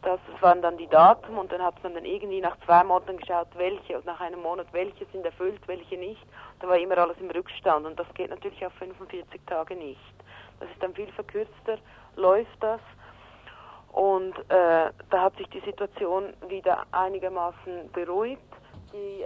[0.04, 3.48] das waren dann die Daten und dann hat man dann irgendwie nach zwei Monaten geschaut,
[3.56, 6.22] welche und nach einem Monat welche sind erfüllt, welche nicht.
[6.60, 10.00] Da war immer alles im Rückstand und das geht natürlich auf 45 Tage nicht.
[10.60, 11.78] Das ist dann viel verkürzter,
[12.16, 12.80] läuft das
[13.92, 18.42] und äh, da hat sich die Situation wieder einigermaßen beruhigt.
[18.94, 19.26] Die,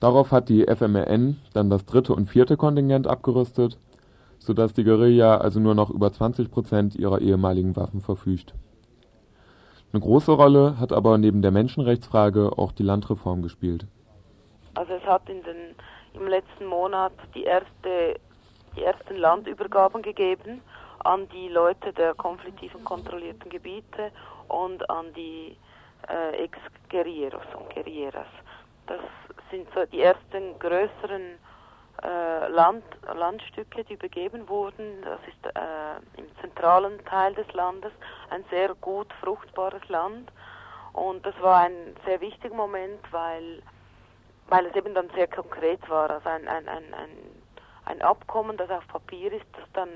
[0.00, 3.78] Darauf hat die FMLN dann das dritte und vierte Kontingent abgerüstet,
[4.38, 8.54] sodass die Guerilla also nur noch über 20 Prozent ihrer ehemaligen Waffen verfügt.
[9.92, 13.86] Eine große Rolle hat aber neben der Menschenrechtsfrage auch die Landreform gespielt.
[14.74, 15.74] Also es hat in den,
[16.14, 18.18] im letzten Monat die, erste,
[18.76, 20.62] die ersten Landübergaben gegeben
[21.00, 24.12] an die Leute der konfliktiven kontrollierten Gebiete
[24.48, 25.56] und an die
[26.08, 28.26] äh, Ex-Guerilleros und Guerilleras.
[28.86, 29.00] Das
[29.50, 31.38] sind so die ersten größeren
[32.02, 32.84] äh, Land,
[33.14, 35.02] Landstücke, die übergeben wurden.
[35.02, 37.92] Das ist äh, im zentralen Teil des Landes
[38.30, 40.30] ein sehr gut fruchtbares Land.
[40.92, 43.62] Und das war ein sehr wichtiger Moment, weil,
[44.48, 46.10] weil es eben dann sehr konkret war.
[46.10, 47.10] Also ein, ein, ein, ein,
[47.84, 49.88] ein Abkommen, das auf Papier ist, das dann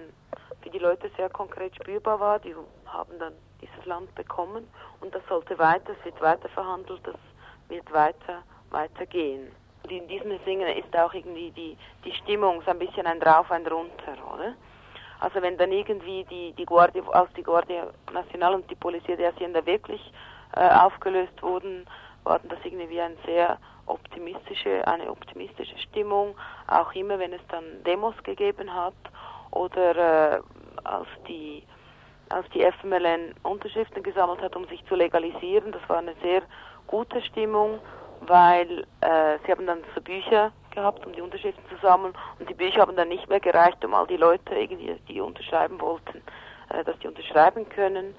[0.63, 2.39] für die Leute sehr konkret spürbar war.
[2.39, 2.55] Die
[2.87, 4.69] haben dann dieses Land bekommen
[5.01, 7.17] und das sollte weiter, es wird weiter verhandelt, das
[7.69, 9.49] wird weiter, weitergehen.
[9.83, 13.51] Und in diesem Singen ist auch irgendwie die, die Stimmung so ein bisschen ein Drauf,
[13.51, 14.55] ein Runter, oder?
[15.21, 19.27] Also wenn dann irgendwie die, die Guardia, als die Guardia Nacional und die Polizia de
[19.27, 20.13] Hacienda wirklich
[20.57, 21.87] äh, aufgelöst wurden,
[22.25, 26.35] war das irgendwie ein sehr optimistische, eine optimistische Stimmung,
[26.67, 28.95] auch immer wenn es dann Demos gegeben hat
[29.51, 30.41] oder äh,
[30.85, 31.63] als die
[32.31, 35.73] als die FMLN Unterschriften gesammelt hat, um sich zu legalisieren.
[35.73, 36.43] Das war eine sehr
[36.87, 37.79] gute Stimmung,
[38.27, 42.55] weil äh, sie haben dann so Bücher gehabt, um die Unterschriften zu sammeln und die
[42.55, 46.19] Bücher haben dann nicht mehr gereicht, um all die Leute, irgendwie, die unterschreiben wollten,
[46.71, 48.15] äh, dass die unterschreiben können.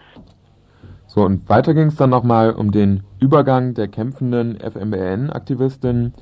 [1.08, 6.14] So, und weiter ging es dann nochmal um den Übergang der kämpfenden FMBN-Aktivistin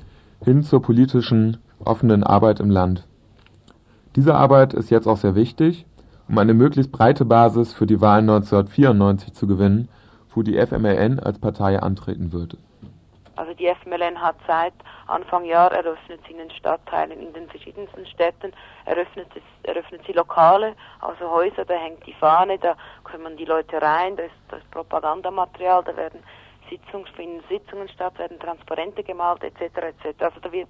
[0.44, 3.06] hin zur politischen, offenen Arbeit im Land.
[4.16, 5.86] Diese Arbeit ist jetzt auch sehr wichtig,
[6.28, 9.88] um eine möglichst breite Basis für die Wahlen 1994 zu gewinnen,
[10.30, 12.58] wo die FMLN als Partei antreten würde.
[13.36, 14.74] Also die FMLN hat seit
[15.06, 18.52] Anfang Jahr eröffnet sie in den Stadtteilen, in den verschiedensten Städten,
[18.84, 23.80] eröffnet, es, eröffnet sie Lokale, also Häuser, da hängt die Fahne, da kommen die Leute
[23.82, 26.22] rein, da ist das Propagandamaterial, da werden
[26.70, 29.60] Sitzungen, finden Sitzungen statt, werden Transparente gemalt, etc.
[29.62, 30.22] etc.
[30.22, 30.68] Also da wird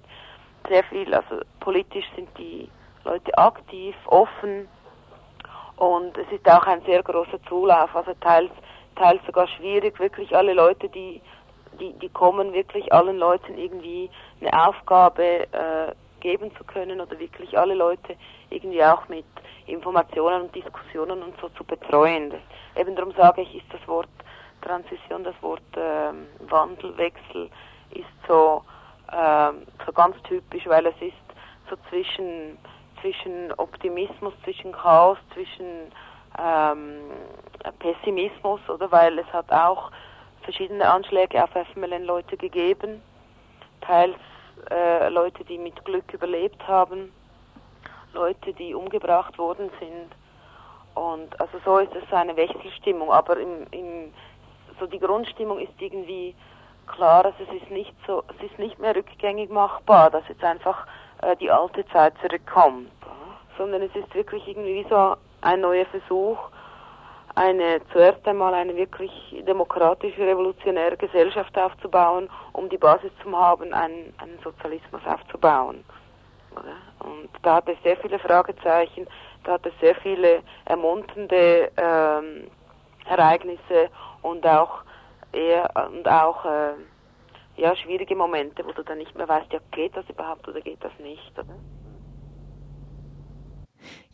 [0.67, 2.69] sehr viel, also politisch sind die
[3.03, 4.67] Leute aktiv, offen
[5.77, 8.51] und es ist auch ein sehr großer Zulauf, also teils,
[8.95, 11.21] teils sogar schwierig, wirklich alle Leute, die
[11.77, 14.09] die, die kommen wirklich allen Leuten irgendwie
[14.41, 18.15] eine Aufgabe äh, geben zu können oder wirklich alle Leute
[18.49, 19.25] irgendwie auch mit
[19.67, 22.33] Informationen und Diskussionen und so zu betreuen.
[22.75, 24.09] Eben darum sage ich, ist das Wort
[24.61, 27.49] Transition, das Wort ähm, Wandelwechsel
[27.91, 28.63] ist so,
[29.13, 31.13] ähm, so ganz typisch, weil es ist
[31.69, 32.57] so zwischen,
[33.01, 35.91] zwischen Optimismus, zwischen Chaos, zwischen
[36.39, 37.11] ähm,
[37.79, 39.91] Pessimismus, oder weil es hat auch
[40.45, 43.01] verschiedene Anschläge auf FMLN-Leute gegeben,
[43.81, 44.15] teils
[44.71, 47.11] äh, Leute, die mit Glück überlebt haben,
[48.13, 50.15] Leute, die umgebracht worden sind.
[50.95, 54.13] Und also so ist es eine Wechselstimmung, aber im, im,
[54.79, 56.33] so die Grundstimmung ist irgendwie
[56.87, 60.87] klar, also es ist nicht so, es ist nicht mehr rückgängig machbar, dass jetzt einfach
[61.21, 62.89] äh, die alte Zeit zurückkommt,
[63.57, 66.37] sondern es ist wirklich irgendwie so ein neuer Versuch,
[67.35, 69.11] eine zuerst einmal eine wirklich
[69.45, 75.83] demokratische, revolutionäre Gesellschaft aufzubauen, um die Basis zu haben, einen, einen Sozialismus aufzubauen.
[76.99, 79.07] Und da hat es sehr viele Fragezeichen,
[79.43, 82.47] da hat es sehr viele ermunternde ähm,
[83.07, 83.89] Ereignisse
[84.21, 84.81] und auch
[85.31, 86.73] eher und auch äh,
[87.57, 90.83] ja schwierige Momente, wo du dann nicht mehr weißt, ja geht das überhaupt oder geht
[90.83, 91.31] das nicht.
[91.37, 91.53] Oder?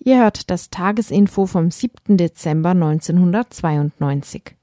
[0.03, 2.17] Ihr hört das Tagesinfo vom 7.
[2.17, 4.55] Dezember 1992.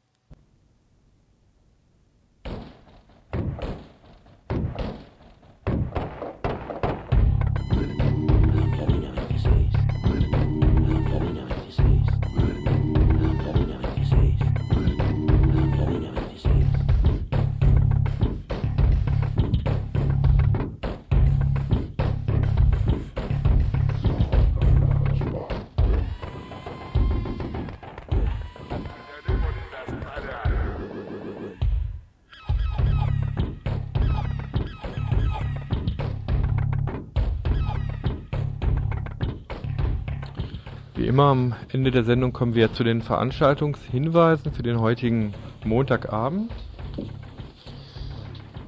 [41.06, 45.34] immer am Ende der Sendung kommen wir zu den Veranstaltungshinweisen für den heutigen
[45.64, 46.50] Montagabend.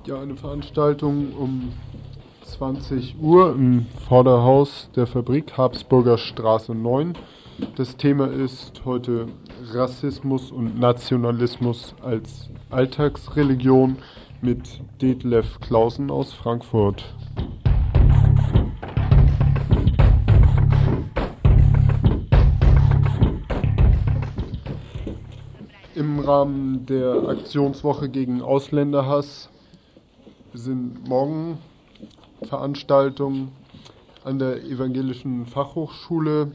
[0.07, 1.73] Ja, eine Veranstaltung um
[2.45, 7.15] 20 Uhr im Vorderhaus der Fabrik Habsburger Straße 9.
[7.77, 9.27] Das Thema ist heute
[9.73, 13.99] Rassismus und Nationalismus als Alltagsreligion
[14.41, 17.15] mit Detlef Clausen aus Frankfurt.
[26.21, 29.49] Im Rahmen der Aktionswoche gegen Ausländerhass.
[30.53, 31.57] Sind morgen
[32.43, 33.53] Veranstaltungen
[34.23, 36.53] an der Evangelischen Fachhochschule.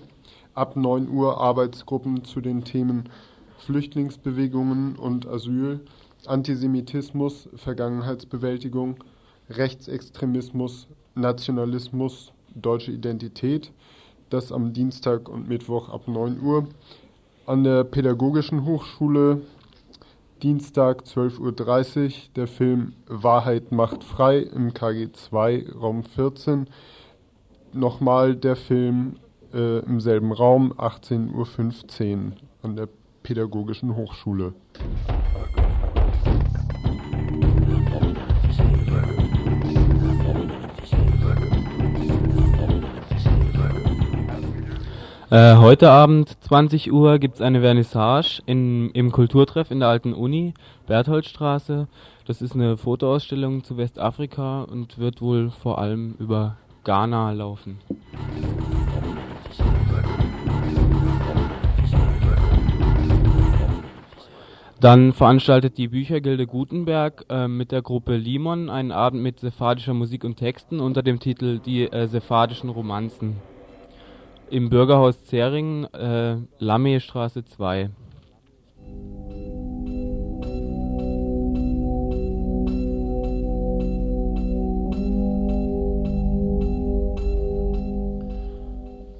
[0.53, 3.09] Ab 9 Uhr Arbeitsgruppen zu den Themen
[3.57, 5.79] Flüchtlingsbewegungen und Asyl,
[6.27, 9.03] Antisemitismus, Vergangenheitsbewältigung,
[9.49, 13.71] Rechtsextremismus, Nationalismus, Deutsche Identität,
[14.29, 16.67] das am Dienstag und Mittwoch ab 9 Uhr.
[17.47, 19.41] An der Pädagogischen Hochschule
[20.45, 26.67] Dienstag 12.30 Uhr der Film Wahrheit macht frei im KG 2 Raum 14.
[27.73, 29.15] Nochmal der Film
[29.55, 32.87] äh, im selben Raum 18.15 Uhr an der
[33.23, 34.53] Pädagogischen Hochschule.
[45.31, 50.13] Äh, heute Abend 20 Uhr gibt es eine Vernissage in, im Kulturtreff in der alten
[50.13, 50.53] Uni,
[50.85, 51.87] Bertholdstraße.
[52.27, 57.79] Das ist eine Fotoausstellung zu Westafrika und wird wohl vor allem über Ghana laufen.
[64.79, 70.23] Dann veranstaltet die Büchergilde Gutenberg äh, mit der Gruppe Limon einen Abend mit sephardischer Musik
[70.23, 73.37] und Texten unter dem Titel Die äh, sephardischen Romanzen
[74.49, 77.89] im Bürgerhaus Zähringen, äh, Lammestraße 2.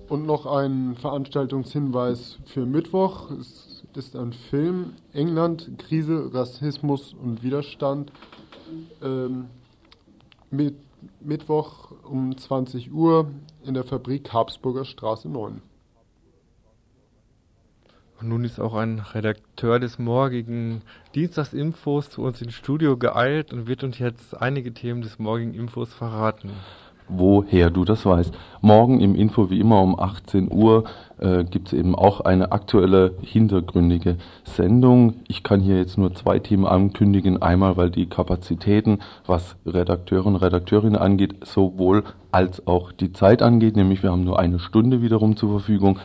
[0.08, 3.32] Und noch ein Veranstaltungshinweis für Mittwoch.
[3.32, 8.12] Es ist ein Film England, Krise, Rassismus und Widerstand.
[9.02, 9.46] Ähm,
[10.52, 10.76] mit
[11.22, 13.32] Mittwoch um 20 Uhr
[13.66, 15.62] in der Fabrik Habsburger Straße 9.
[18.20, 20.82] Und nun ist auch ein Redakteur des morgigen
[21.16, 25.94] Dienstagsinfos zu uns ins Studio geeilt und wird uns jetzt einige Themen des morgigen Infos
[25.94, 26.52] verraten
[27.08, 28.34] woher du das weißt.
[28.62, 30.86] Morgen im Info wie immer um 18 Uhr
[31.20, 35.16] äh, gibt es eben auch eine aktuelle hintergründige Sendung.
[35.28, 37.42] Ich kann hier jetzt nur zwei Themen ankündigen.
[37.42, 43.76] Einmal, weil die Kapazitäten, was Redakteure und Redakteurinnen angeht, sowohl als auch die Zeit angeht,
[43.76, 46.00] nämlich wir haben nur eine Stunde wiederum zur Verfügung.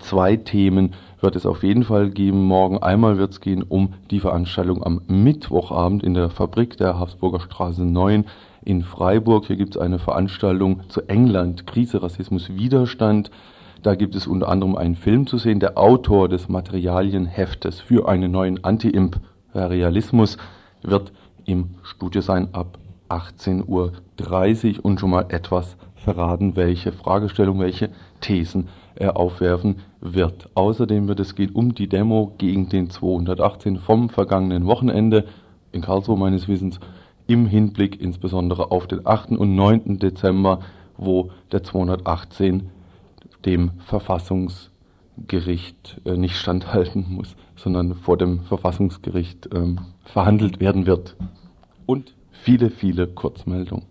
[0.00, 2.44] Zwei Themen wird es auf jeden Fall geben.
[2.46, 7.40] Morgen einmal wird es gehen um die Veranstaltung am Mittwochabend in der Fabrik der Habsburger
[7.40, 8.24] Straße 9
[8.62, 9.46] in Freiburg.
[9.46, 13.30] Hier gibt es eine Veranstaltung zu England, Krise, Rassismus, Widerstand.
[13.82, 15.60] Da gibt es unter anderem einen Film zu sehen.
[15.60, 20.36] Der Autor des Materialienheftes für einen neuen Anti-Imperialismus
[20.82, 21.12] wird
[21.46, 27.90] im Studio sein ab 18.30 Uhr und schon mal etwas verraten, welche Fragestellung, welche
[28.20, 30.48] Thesen er aufwerfen wird.
[30.54, 35.26] Außerdem wird es gehen um die Demo gegen den 218 vom vergangenen Wochenende
[35.72, 36.80] in Karlsruhe meines Wissens
[37.30, 39.30] im Hinblick insbesondere auf den 8.
[39.30, 40.00] und 9.
[40.00, 40.58] Dezember,
[40.96, 42.70] wo der 218
[43.44, 51.14] dem Verfassungsgericht äh, nicht standhalten muss, sondern vor dem Verfassungsgericht ähm, verhandelt werden wird.
[51.86, 53.86] Und viele, viele Kurzmeldungen.